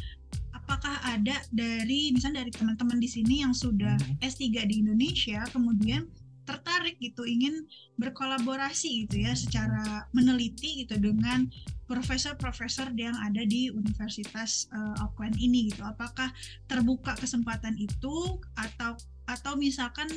apakah 0.55 1.01
ada 1.05 1.43
dari 1.51 2.13
misalnya 2.15 2.47
dari 2.47 2.53
teman-teman 2.53 2.99
di 3.01 3.09
sini 3.09 3.43
yang 3.43 3.53
sudah 3.53 3.97
hmm. 3.99 4.23
S3 4.23 4.69
di 4.69 4.85
Indonesia 4.85 5.43
kemudian 5.51 6.07
tertarik 6.49 6.97
gitu 6.97 7.29
ingin 7.29 7.69
berkolaborasi 8.01 9.05
gitu 9.05 9.21
ya 9.21 9.37
secara 9.37 10.09
meneliti 10.17 10.81
gitu 10.85 10.97
dengan 10.97 11.45
profesor-profesor 11.85 12.89
yang 12.97 13.17
ada 13.21 13.45
di 13.45 13.69
Universitas 13.69 14.65
uh, 14.73 15.05
Auckland 15.05 15.37
ini 15.37 15.69
gitu 15.69 15.85
apakah 15.85 16.33
terbuka 16.65 17.17
kesempatan 17.21 17.77
itu 17.77 18.41
atau 18.57 18.97
atau 19.29 19.53
misalkan 19.61 20.09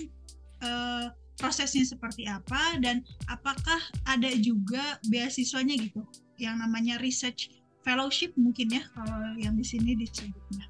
uh, 0.64 1.12
prosesnya 1.42 1.82
seperti 1.82 2.30
apa 2.30 2.78
dan 2.78 3.02
apakah 3.26 3.82
ada 4.06 4.30
juga 4.38 5.02
beasiswanya 5.10 5.74
gitu 5.82 6.06
yang 6.38 6.62
namanya 6.62 7.02
research 7.02 7.50
fellowship 7.82 8.38
mungkin 8.38 8.70
ya 8.70 8.86
kalau 8.94 9.34
yang 9.42 9.58
di 9.58 9.66
sini 9.66 9.98
disebutnya. 9.98 10.70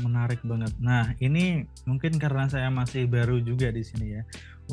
Menarik 0.00 0.40
banget. 0.44 0.72
Nah, 0.80 1.12
ini 1.20 1.64
mungkin 1.84 2.16
karena 2.16 2.48
saya 2.48 2.68
masih 2.72 3.08
baru 3.08 3.40
juga 3.40 3.68
di 3.72 3.84
sini 3.84 4.20
ya. 4.20 4.22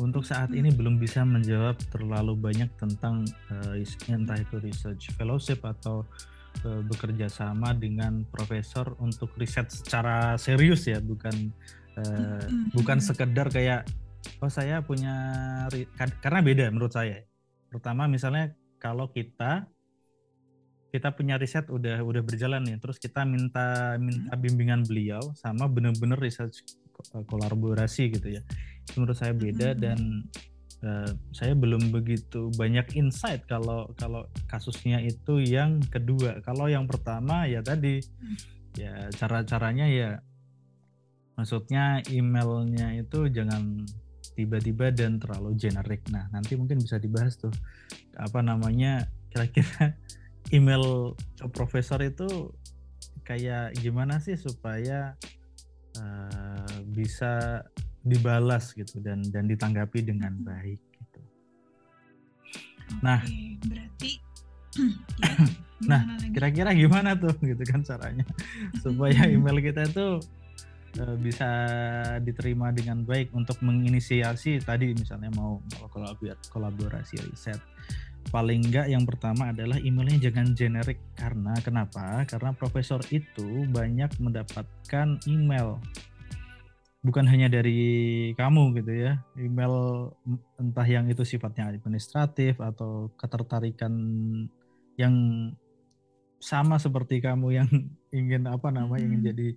Untuk 0.00 0.24
saat 0.24 0.48
hmm. 0.52 0.58
ini 0.64 0.70
belum 0.72 0.96
bisa 0.96 1.24
menjawab 1.28 1.76
terlalu 1.92 2.36
banyak 2.36 2.72
tentang 2.80 3.28
uh, 3.52 3.76
entah 4.08 4.38
itu 4.40 4.56
research 4.64 5.12
fellowship 5.16 5.60
atau 5.60 6.08
uh, 6.64 6.80
bekerja 6.88 7.28
sama 7.28 7.76
dengan 7.76 8.24
profesor 8.32 8.96
untuk 8.96 9.32
riset 9.36 9.68
secara 9.68 10.40
serius 10.40 10.88
ya, 10.88 11.04
bukan 11.04 11.52
uh, 12.00 12.40
hmm. 12.40 12.72
bukan 12.72 12.96
sekedar 13.00 13.52
kayak 13.52 13.84
oh 14.40 14.52
saya 14.52 14.80
punya 14.84 15.14
karena 16.20 16.40
beda 16.40 16.64
menurut 16.72 16.92
saya. 16.92 17.24
Pertama 17.70 18.08
misalnya 18.08 18.52
kalau 18.80 19.12
kita 19.12 19.68
kita 20.90 21.14
punya 21.14 21.38
riset 21.38 21.70
udah 21.70 22.02
udah 22.02 22.22
berjalan 22.26 22.66
nih, 22.66 22.82
terus 22.82 22.98
kita 22.98 23.22
minta 23.22 23.94
minta 23.96 24.34
hmm. 24.34 24.42
bimbingan 24.42 24.82
beliau 24.82 25.22
sama 25.38 25.70
bener-bener 25.70 26.18
riset 26.18 26.50
kolaborasi 27.30 28.10
gitu 28.10 28.40
ya. 28.40 28.42
Menurut 28.98 29.14
saya 29.14 29.30
beda 29.30 29.72
hmm. 29.72 29.78
dan 29.78 29.98
uh, 30.82 31.10
saya 31.30 31.54
belum 31.54 31.94
begitu 31.94 32.50
banyak 32.58 32.98
insight 32.98 33.46
kalau 33.46 33.86
kalau 33.94 34.26
kasusnya 34.50 34.98
itu 34.98 35.38
yang 35.38 35.78
kedua. 35.86 36.42
Kalau 36.42 36.66
yang 36.66 36.90
pertama 36.90 37.46
ya 37.46 37.62
tadi 37.62 38.02
hmm. 38.02 38.36
ya 38.74 38.94
cara-caranya 39.14 39.86
ya 39.86 40.10
maksudnya 41.38 42.04
emailnya 42.10 43.00
itu 43.00 43.30
jangan 43.32 43.86
tiba-tiba 44.34 44.94
dan 44.94 45.18
terlalu 45.18 45.56
generik. 45.58 46.06
Nah, 46.08 46.26
nanti 46.30 46.54
mungkin 46.54 46.80
bisa 46.80 46.96
dibahas 46.96 47.36
tuh 47.36 47.52
apa 48.16 48.40
namanya 48.40 49.06
kira-kira 49.30 49.94
email 50.56 51.14
profesor 51.54 52.00
itu 52.02 52.50
kayak 53.22 53.78
gimana 53.78 54.18
sih 54.18 54.34
supaya 54.34 55.14
uh, 55.98 56.74
bisa 56.90 57.62
dibalas 58.00 58.72
gitu 58.72 58.98
dan 59.04 59.20
dan 59.28 59.44
ditanggapi 59.46 60.02
dengan 60.02 60.32
baik 60.40 60.80
gitu. 60.80 61.20
Nah, 63.04 63.22
berarti 63.66 64.10
ya, 65.22 65.34
nah 65.80 66.02
kira-kira 66.30 66.70
gimana 66.76 67.16
tuh 67.16 67.34
gitu 67.42 67.62
kan 67.66 67.82
caranya 67.82 68.24
supaya 68.84 69.26
email 69.26 69.58
kita 69.58 69.88
itu 69.88 70.22
uh, 70.98 71.16
bisa 71.20 71.48
diterima 72.24 72.74
dengan 72.74 73.06
baik 73.06 73.30
untuk 73.30 73.60
menginisiasi 73.62 74.58
tadi 74.64 74.90
misalnya 74.96 75.30
mau, 75.36 75.62
mau 75.62 75.86
kolaborasi 76.50 77.30
riset. 77.30 77.60
Paling 78.28 78.68
enggak 78.68 78.86
yang 78.92 79.08
pertama 79.08 79.50
adalah 79.50 79.80
emailnya 79.80 80.30
jangan 80.30 80.52
generik. 80.52 81.00
Karena 81.16 81.56
kenapa? 81.64 82.22
Karena 82.28 82.52
profesor 82.52 83.00
itu 83.08 83.64
banyak 83.70 84.20
mendapatkan 84.20 85.08
email. 85.24 85.80
Bukan 87.00 87.24
hanya 87.24 87.48
dari 87.48 88.30
kamu 88.36 88.76
gitu 88.76 88.92
ya. 88.92 89.12
Email 89.40 90.08
entah 90.60 90.84
yang 90.84 91.08
itu 91.08 91.24
sifatnya 91.24 91.72
administratif 91.72 92.60
atau 92.60 93.08
ketertarikan 93.16 93.92
yang 95.00 95.14
sama 96.40 96.80
seperti 96.80 97.20
kamu 97.20 97.60
yang 97.60 97.68
ingin 98.18 98.48
apa 98.48 98.72
namanya 98.72 99.04
hmm. 99.04 99.08
ingin 99.12 99.22
jadi 99.30 99.48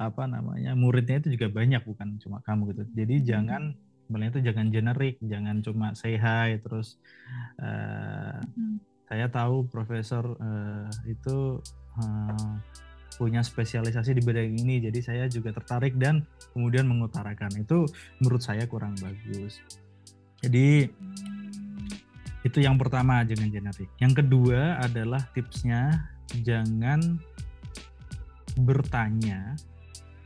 apa 0.00 0.24
namanya 0.24 0.72
muridnya 0.72 1.20
itu 1.20 1.36
juga 1.36 1.52
banyak 1.52 1.84
bukan 1.84 2.16
cuma 2.18 2.40
kamu 2.40 2.72
gitu 2.72 2.82
jadi 2.96 3.14
hmm. 3.20 3.24
jangan 3.28 3.62
sebenarnya 4.08 4.32
itu 4.34 4.42
jangan 4.42 4.66
generik 4.72 5.16
jangan 5.22 5.56
cuma 5.62 5.86
say 5.94 6.16
hi 6.16 6.58
terus 6.58 6.98
uh, 7.60 8.40
hmm. 8.40 8.80
saya 9.06 9.28
tahu 9.28 9.68
profesor 9.68 10.34
uh, 10.40 10.90
itu 11.06 11.60
uh, 12.00 12.54
punya 13.20 13.44
spesialisasi 13.44 14.16
di 14.16 14.24
bidang 14.24 14.56
ini 14.56 14.80
jadi 14.80 14.98
saya 15.04 15.24
juga 15.28 15.52
tertarik 15.52 16.00
dan 16.00 16.24
kemudian 16.56 16.88
mengutarakan 16.88 17.52
itu 17.60 17.84
menurut 18.18 18.40
saya 18.40 18.64
kurang 18.64 18.96
bagus 18.96 19.60
jadi 20.40 20.88
itu 22.40 22.58
yang 22.64 22.80
pertama 22.80 23.20
jangan 23.28 23.52
generik 23.52 23.92
yang 24.00 24.16
kedua 24.16 24.80
adalah 24.80 25.20
tipsnya 25.36 26.08
jangan 26.42 27.18
bertanya 28.58 29.54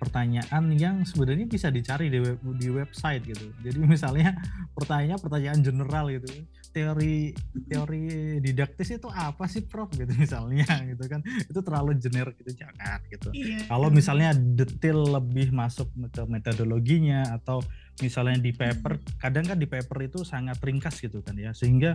pertanyaan 0.00 0.64
yang 0.76 0.96
sebenarnya 1.08 1.48
bisa 1.48 1.72
dicari 1.72 2.12
di 2.12 2.20
web, 2.20 2.38
di 2.60 2.68
website 2.68 3.24
gitu. 3.24 3.48
Jadi 3.64 3.78
misalnya 3.80 4.36
pertanyaan 4.76 5.20
pertanyaan 5.20 5.60
general 5.64 6.12
gitu 6.12 6.44
teori 6.74 7.30
teori 7.70 8.02
didaktis 8.42 8.98
itu 8.98 9.06
apa 9.06 9.46
sih 9.46 9.62
prof? 9.62 9.94
Gitu 9.94 10.10
misalnya 10.18 10.66
gitu 10.90 11.04
kan. 11.06 11.22
Itu 11.46 11.62
terlalu 11.62 11.94
generik 12.02 12.34
gitu 12.42 12.66
jangan 12.66 12.98
gitu. 13.06 13.30
Iya, 13.30 13.70
kalau 13.70 13.88
misalnya 13.94 14.34
detail 14.34 14.98
lebih 15.22 15.54
masuk 15.54 15.86
ke 16.10 16.22
metodologinya 16.26 17.30
atau 17.38 17.62
misalnya 18.02 18.42
di 18.42 18.50
paper 18.50 18.98
kadang 19.22 19.46
kan 19.46 19.54
di 19.54 19.70
paper 19.70 20.10
itu 20.10 20.26
sangat 20.26 20.58
ringkas 20.58 20.98
gitu 20.98 21.22
kan 21.22 21.38
ya. 21.38 21.54
Sehingga 21.54 21.94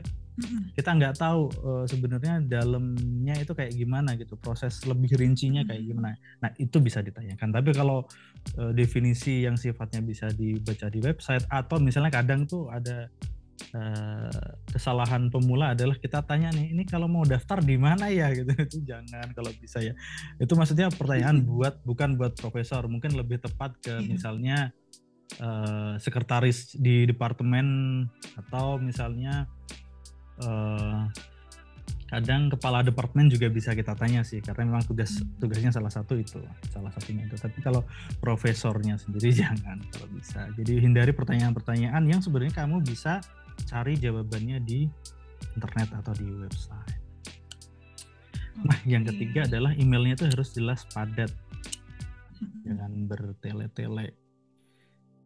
kita 0.73 0.95
nggak 0.95 1.19
tahu 1.19 1.51
uh, 1.67 1.85
sebenarnya 1.85 2.39
dalamnya 2.39 3.35
itu 3.35 3.51
kayak 3.51 3.75
gimana 3.75 4.15
gitu 4.15 4.39
proses 4.39 4.79
lebih 4.87 5.11
rincinya 5.19 5.67
kayak 5.67 5.83
gimana. 5.83 6.15
Nah 6.39 6.51
itu 6.55 6.79
bisa 6.79 7.03
ditanyakan. 7.03 7.51
Tapi 7.51 7.69
kalau 7.75 8.07
uh, 8.55 8.71
definisi 8.71 9.43
yang 9.43 9.59
sifatnya 9.59 9.99
bisa 9.99 10.31
dibaca 10.31 10.87
di 10.87 10.99
website 11.03 11.43
atau 11.51 11.77
misalnya 11.83 12.11
kadang 12.13 12.47
tuh 12.47 12.71
ada 12.71 13.11
kesalahan 14.73 15.29
pemula 15.29 15.77
adalah 15.77 15.95
kita 15.99 16.23
tanya 16.25 16.49
nih 16.49 16.73
ini 16.73 16.83
kalau 16.87 17.05
mau 17.05 17.27
daftar 17.27 17.61
di 17.61 17.77
mana 17.77 18.09
ya? 18.09 18.31
Gitu. 18.37 18.49
Itu 18.55 18.77
jangan 18.85 19.29
kalau 19.35 19.51
bisa 19.59 19.83
ya. 19.83 19.93
Itu 20.39 20.55
maksudnya 20.55 20.89
pertanyaan 20.89 21.43
buat 21.43 21.83
bukan 21.83 22.15
buat 22.15 22.33
profesor. 22.39 22.87
Mungkin 22.87 23.13
lebih 23.13 23.43
tepat 23.43 23.77
ke 23.83 23.99
iya. 23.99 24.05
misalnya 24.05 24.57
uh, 25.37 25.99
sekretaris 26.01 26.73
di 26.79 27.05
departemen 27.05 28.07
atau 28.39 28.81
misalnya 28.81 29.45
uh, 30.41 31.05
kadang 32.09 32.49
kepala 32.49 32.81
departemen 32.81 33.29
juga 33.29 33.53
bisa 33.53 33.77
kita 33.77 33.93
tanya 33.93 34.25
sih 34.25 34.41
karena 34.41 34.65
memang 34.65 34.81
tugas 34.81 35.21
tugasnya 35.37 35.69
salah 35.69 35.93
satu 35.93 36.17
itu 36.17 36.41
salah 36.73 36.89
satunya 36.89 37.29
itu. 37.29 37.37
Tapi 37.37 37.61
kalau 37.61 37.85
profesornya 38.17 38.97
sendiri 38.97 39.29
jangan 39.45 39.77
kalau 39.93 40.07
bisa. 40.09 40.49
Jadi 40.57 40.81
hindari 40.81 41.13
pertanyaan-pertanyaan 41.13 42.01
yang 42.09 42.19
sebenarnya 42.23 42.65
kamu 42.65 42.81
bisa 42.81 43.21
cari 43.67 43.99
jawabannya 43.99 44.61
di 44.63 44.87
internet 45.55 45.89
atau 45.99 46.13
di 46.15 46.27
website. 46.29 46.99
Nah, 48.59 48.79
yang 48.83 49.07
ketiga 49.07 49.47
adalah 49.47 49.71
emailnya 49.75 50.19
itu 50.19 50.25
harus 50.27 50.51
jelas 50.51 50.83
padat, 50.91 51.31
jangan 52.67 53.07
bertele-tele. 53.07 54.15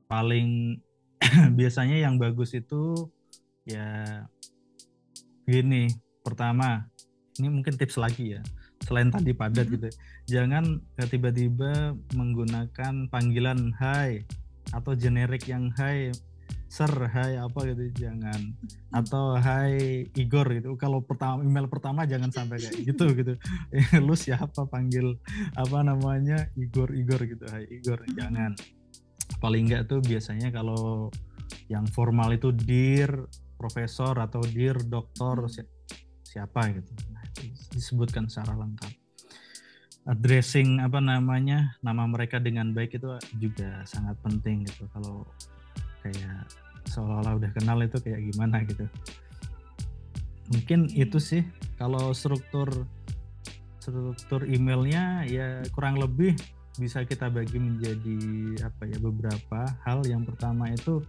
Paling 0.06 0.78
biasanya 1.60 1.98
yang 1.98 2.22
bagus 2.22 2.54
itu 2.54 3.10
ya 3.65 4.22
gini. 5.50 5.89
Pertama, 6.24 6.88
ini 7.41 7.50
mungkin 7.50 7.74
tips 7.76 7.98
lagi 7.98 8.38
ya. 8.38 8.41
Selain 8.84 9.10
tadi 9.10 9.32
padat 9.32 9.65
gitu, 9.72 9.88
jangan 10.28 10.84
tiba-tiba 11.08 11.96
menggunakan 12.13 13.08
panggilan 13.08 13.72
hai 13.80 14.28
atau 14.76 14.91
generik 14.91 15.48
yang 15.48 15.72
hai 15.80 16.12
sir 16.74 16.90
hai 16.90 17.38
apa 17.38 17.70
gitu 17.70 17.86
jangan. 17.94 18.58
Atau 18.90 19.38
hai 19.38 20.10
Igor 20.18 20.50
gitu. 20.58 20.74
Kalau 20.74 21.06
pertama 21.06 21.46
email 21.46 21.70
pertama 21.70 22.10
jangan 22.10 22.34
sampai 22.34 22.58
kayak 22.58 22.82
gitu 22.82 23.14
gitu. 23.14 23.34
Lu 24.08 24.18
siapa? 24.18 24.66
Panggil 24.66 25.14
apa 25.54 25.86
namanya 25.86 26.50
Igor 26.58 26.90
Igor 26.98 27.30
gitu. 27.30 27.46
Hai 27.46 27.70
Igor 27.70 28.02
jangan. 28.18 28.58
Paling 29.38 29.70
enggak 29.70 29.86
tuh 29.86 30.02
biasanya 30.02 30.50
kalau 30.50 31.14
yang 31.70 31.86
formal 31.94 32.34
itu 32.34 32.50
dir 32.50 33.30
profesor 33.54 34.18
atau 34.18 34.42
dir 34.42 34.74
doktor 34.82 35.46
siapa 36.26 36.74
gitu. 36.74 36.90
Nah, 37.14 37.22
disebutkan 37.70 38.26
secara 38.26 38.58
lengkap. 38.58 38.90
Addressing 40.10 40.82
apa 40.82 40.98
namanya 41.00 41.78
nama 41.86 42.04
mereka 42.10 42.42
dengan 42.42 42.74
baik 42.74 42.98
itu 42.98 43.14
juga 43.38 43.86
sangat 43.86 44.18
penting 44.26 44.66
gitu. 44.66 44.90
Kalau 44.92 45.24
kayak 46.04 46.62
seolah-olah 46.88 47.39
udah 47.39 47.52
kenal 47.56 47.80
itu 47.82 47.98
kayak 48.00 48.22
gimana 48.34 48.63
gitu. 48.67 48.86
Mungkin 50.52 50.91
itu 50.93 51.17
sih 51.17 51.43
kalau 51.80 52.12
struktur 52.12 52.69
struktur 53.80 54.48
emailnya 54.48 55.28
ya 55.28 55.63
kurang 55.76 56.00
lebih 56.00 56.36
bisa 56.80 57.06
kita 57.06 57.30
bagi 57.30 57.60
menjadi 57.60 58.19
apa 58.65 58.84
ya 58.88 58.98
beberapa 59.00 59.62
hal. 59.84 60.04
Yang 60.08 60.34
pertama 60.34 60.72
itu 60.72 61.04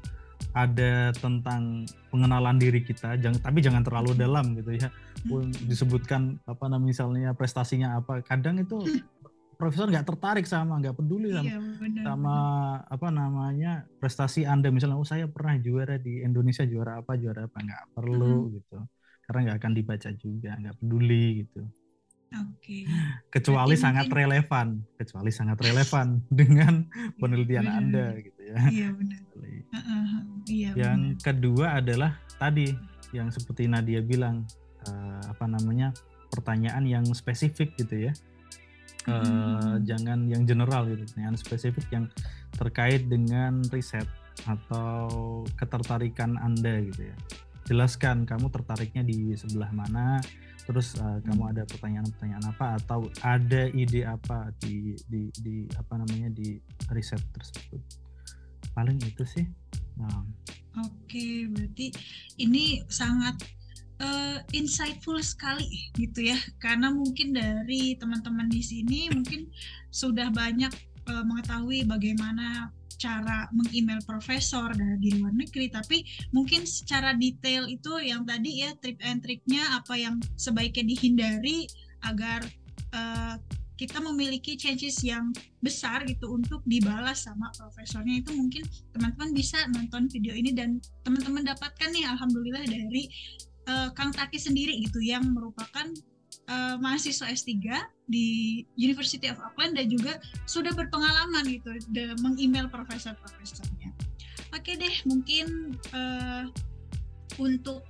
ada 0.55 1.11
tentang 1.19 1.83
pengenalan 2.15 2.59
diri 2.63 2.85
kita 2.85 3.19
jangan 3.19 3.41
tapi 3.43 3.59
jangan 3.59 3.83
terlalu 3.83 4.15
dalam 4.15 4.55
gitu 4.55 4.77
ya. 4.79 4.89
Hmm. 5.25 5.49
disebutkan 5.65 6.37
apa 6.45 6.69
namanya 6.69 6.93
misalnya 6.93 7.31
prestasinya 7.33 7.97
apa 7.97 8.21
kadang 8.29 8.61
itu 8.61 8.77
profesor 9.55 9.89
nggak 9.89 10.07
tertarik 10.07 10.47
sama 10.47 10.79
nggak 10.79 10.97
peduli 10.99 11.33
sama, 11.33 11.47
iya, 11.47 11.59
sama 12.03 12.37
apa 12.87 13.09
namanya 13.09 13.73
prestasi 13.99 14.45
anda 14.45 14.69
misalnya 14.69 14.99
oh 14.99 15.07
saya 15.07 15.27
pernah 15.31 15.57
juara 15.59 15.97
di 15.99 16.23
Indonesia 16.23 16.67
juara 16.67 17.01
apa 17.01 17.17
juara 17.17 17.47
apa 17.47 17.59
nggak 17.59 17.85
perlu 17.97 18.49
hmm. 18.49 18.53
gitu 18.61 18.79
karena 19.25 19.41
nggak 19.51 19.59
akan 19.63 19.73
dibaca 19.73 20.11
juga 20.15 20.51
nggak 20.59 20.77
peduli 20.83 21.27
gitu 21.47 21.63
Oke. 22.35 22.83
Okay. 22.83 22.83
Kecuali 23.31 23.79
Berarti 23.79 23.85
sangat 23.87 24.07
mungkin... 24.11 24.19
relevan, 24.27 24.67
kecuali 24.99 25.31
sangat 25.31 25.59
relevan 25.63 26.19
dengan 26.43 26.75
iya, 26.91 27.15
penelitian 27.23 27.63
benar. 27.63 27.79
Anda 27.79 28.07
gitu 28.19 28.41
ya. 28.43 28.57
Iya 28.75 28.89
benar. 28.91 29.21
Uh, 29.31 29.79
uh, 29.79 30.23
iya, 30.51 30.71
yang 30.75 31.15
benar. 31.15 31.23
kedua 31.23 31.67
adalah 31.79 32.11
tadi 32.35 32.75
yang 33.15 33.31
seperti 33.31 33.71
Nadia 33.71 34.03
bilang 34.03 34.43
uh, 34.91 35.23
apa 35.31 35.47
namanya 35.47 35.95
pertanyaan 36.35 36.83
yang 36.83 37.07
spesifik 37.15 37.79
gitu 37.79 38.11
ya 38.11 38.13
uh, 39.09 39.77
jangan 39.83 40.29
yang 40.29 40.45
general 40.45 40.89
gitu 40.89 41.05
yang 41.17 41.37
spesifik 41.37 41.87
yang 41.93 42.07
terkait 42.55 43.07
dengan 43.09 43.61
riset 43.73 44.07
atau 44.45 45.43
ketertarikan 45.57 46.37
anda 46.41 46.83
gitu 46.83 47.11
ya 47.13 47.17
jelaskan 47.65 48.29
kamu 48.29 48.53
tertariknya 48.53 49.03
di 49.07 49.33
sebelah 49.33 49.73
mana 49.73 50.21
terus 50.65 50.97
uh, 50.97 51.21
hmm. 51.21 51.29
kamu 51.29 51.43
ada 51.53 51.63
pertanyaan-pertanyaan 51.69 52.45
apa 52.49 52.67
atau 52.81 53.09
ada 53.21 53.69
ide 53.73 54.05
apa 54.09 54.53
di 54.61 54.97
di 55.09 55.29
di 55.41 55.57
apa 55.77 56.01
namanya 56.01 56.33
di 56.33 56.57
riset 56.93 57.21
tersebut 57.37 57.81
paling 58.73 58.97
itu 59.05 59.25
sih 59.25 59.47
nah. 60.01 60.25
oke 60.81 61.27
berarti 61.53 61.93
ini 62.41 62.81
sangat 62.89 63.45
uh, 64.01 64.39
insightful 64.55 65.19
sekali 65.21 65.91
gitu 65.95 66.31
ya. 66.33 66.39
Karena 66.59 66.91
mungkin 66.91 67.35
dari 67.37 67.95
teman-teman 67.99 68.51
di 68.51 68.63
sini 68.65 69.11
mungkin 69.13 69.51
sudah 69.91 70.31
banyak 70.35 70.73
uh, 71.11 71.25
mengetahui 71.27 71.87
bagaimana 71.87 72.71
cara 72.95 73.51
meng-email 73.53 74.01
profesor 74.07 74.73
dari 74.73 75.19
luar 75.19 75.35
negeri. 75.35 75.69
Tapi 75.69 76.03
mungkin 76.33 76.65
secara 76.65 77.13
detail 77.15 77.69
itu 77.69 78.01
yang 78.01 78.25
tadi 78.25 78.65
ya 78.65 78.73
trip 78.81 78.99
and 79.05 79.21
triknya 79.21 79.63
apa 79.77 79.95
yang 79.99 80.19
sebaiknya 80.39 80.95
dihindari 80.95 81.69
agar 82.07 82.41
uh, 82.95 83.37
kita 83.75 83.99
memiliki 83.99 84.55
chances 84.55 85.03
yang 85.03 85.35
besar 85.59 86.07
gitu 86.07 86.31
untuk 86.31 86.63
dibalas 86.65 87.27
sama 87.27 87.51
profesornya. 87.59 88.23
Itu 88.23 88.31
mungkin 88.33 88.63
teman-teman 88.95 89.35
bisa 89.35 89.59
nonton 89.75 90.07
video 90.07 90.31
ini 90.33 90.55
dan 90.55 90.79
teman-teman 91.03 91.43
dapatkan 91.43 91.91
nih 91.91 92.07
alhamdulillah 92.07 92.65
dari 92.71 93.11
uh, 93.69 93.89
Kang 93.93 94.13
Taki 94.13 94.39
sendiri 94.41 94.77
gitu 94.83 95.01
yang 95.01 95.25
merupakan 95.33 95.87
uh, 96.49 96.77
mahasiswa 96.81 97.31
S3 97.31 97.53
di 98.09 98.61
University 98.77 99.31
of 99.33 99.41
Auckland 99.41 99.77
dan 99.81 99.89
juga 99.89 100.21
sudah 100.45 100.73
berpengalaman 100.77 101.49
gitu 101.49 101.73
mengemail 102.21 102.69
profesor-profesornya. 102.69 103.93
Oke 104.55 104.79
deh, 104.79 104.95
mungkin 105.09 105.75
uh, 105.91 106.47
untuk 107.43 107.83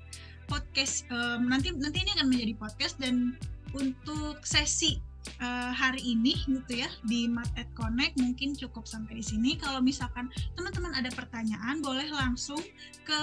podcast 0.49 1.09
um, 1.09 1.49
nanti 1.49 1.73
nanti 1.73 2.05
ini 2.05 2.11
akan 2.17 2.29
menjadi 2.29 2.55
podcast 2.57 2.97
dan 3.01 3.37
untuk 3.75 4.45
sesi 4.45 5.01
uh, 5.41 5.73
hari 5.73 6.15
ini 6.15 6.37
gitu 6.47 6.85
ya 6.85 6.89
di 7.09 7.27
Mat 7.27 7.51
Connect 7.75 8.21
mungkin 8.21 8.55
cukup 8.55 8.85
sampai 8.89 9.21
di 9.21 9.25
sini. 9.25 9.57
Kalau 9.59 9.81
misalkan 9.81 10.31
teman-teman 10.55 10.93
ada 10.95 11.11
pertanyaan 11.13 11.81
boleh 11.81 12.09
langsung 12.13 12.61
ke 13.05 13.21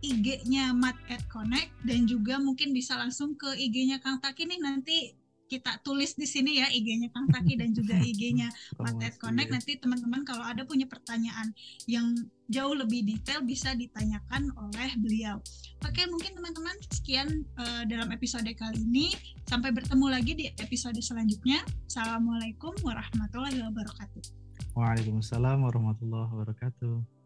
IG-nya 0.00 0.72
Mat 0.72 0.96
Connect 1.28 1.72
dan 1.84 2.08
juga 2.08 2.40
mungkin 2.40 2.72
bisa 2.72 2.96
langsung 2.96 3.36
ke 3.36 3.52
IG-nya 3.56 4.00
Kang 4.00 4.20
Taki 4.20 4.48
nih 4.48 4.60
nanti 4.60 5.20
kita 5.50 5.82
tulis 5.82 6.14
di 6.14 6.30
sini 6.30 6.62
ya 6.62 6.70
IG-nya 6.70 7.10
Kang 7.10 7.26
Taki 7.26 7.58
dan 7.58 7.74
juga 7.74 7.98
IG-nya 8.08 8.46
Matet 8.78 9.18
Connect. 9.18 9.50
Nanti 9.50 9.74
teman-teman 9.82 10.22
kalau 10.22 10.46
ada 10.46 10.62
punya 10.62 10.86
pertanyaan 10.86 11.50
yang 11.90 12.14
jauh 12.46 12.72
lebih 12.78 13.02
detail 13.02 13.42
bisa 13.42 13.74
ditanyakan 13.74 14.54
oleh 14.54 14.90
beliau. 15.02 15.42
Oke, 15.82 16.06
mungkin 16.06 16.38
teman-teman 16.38 16.76
sekian 16.94 17.42
uh, 17.58 17.82
dalam 17.90 18.14
episode 18.14 18.46
kali 18.54 18.78
ini. 18.78 19.10
Sampai 19.50 19.74
bertemu 19.74 20.06
lagi 20.06 20.32
di 20.38 20.46
episode 20.62 20.96
selanjutnya. 21.02 21.66
Assalamualaikum 21.90 22.70
warahmatullahi 22.86 23.58
wabarakatuh. 23.66 24.22
Waalaikumsalam 24.78 25.66
warahmatullahi 25.66 26.30
wabarakatuh. 26.30 27.19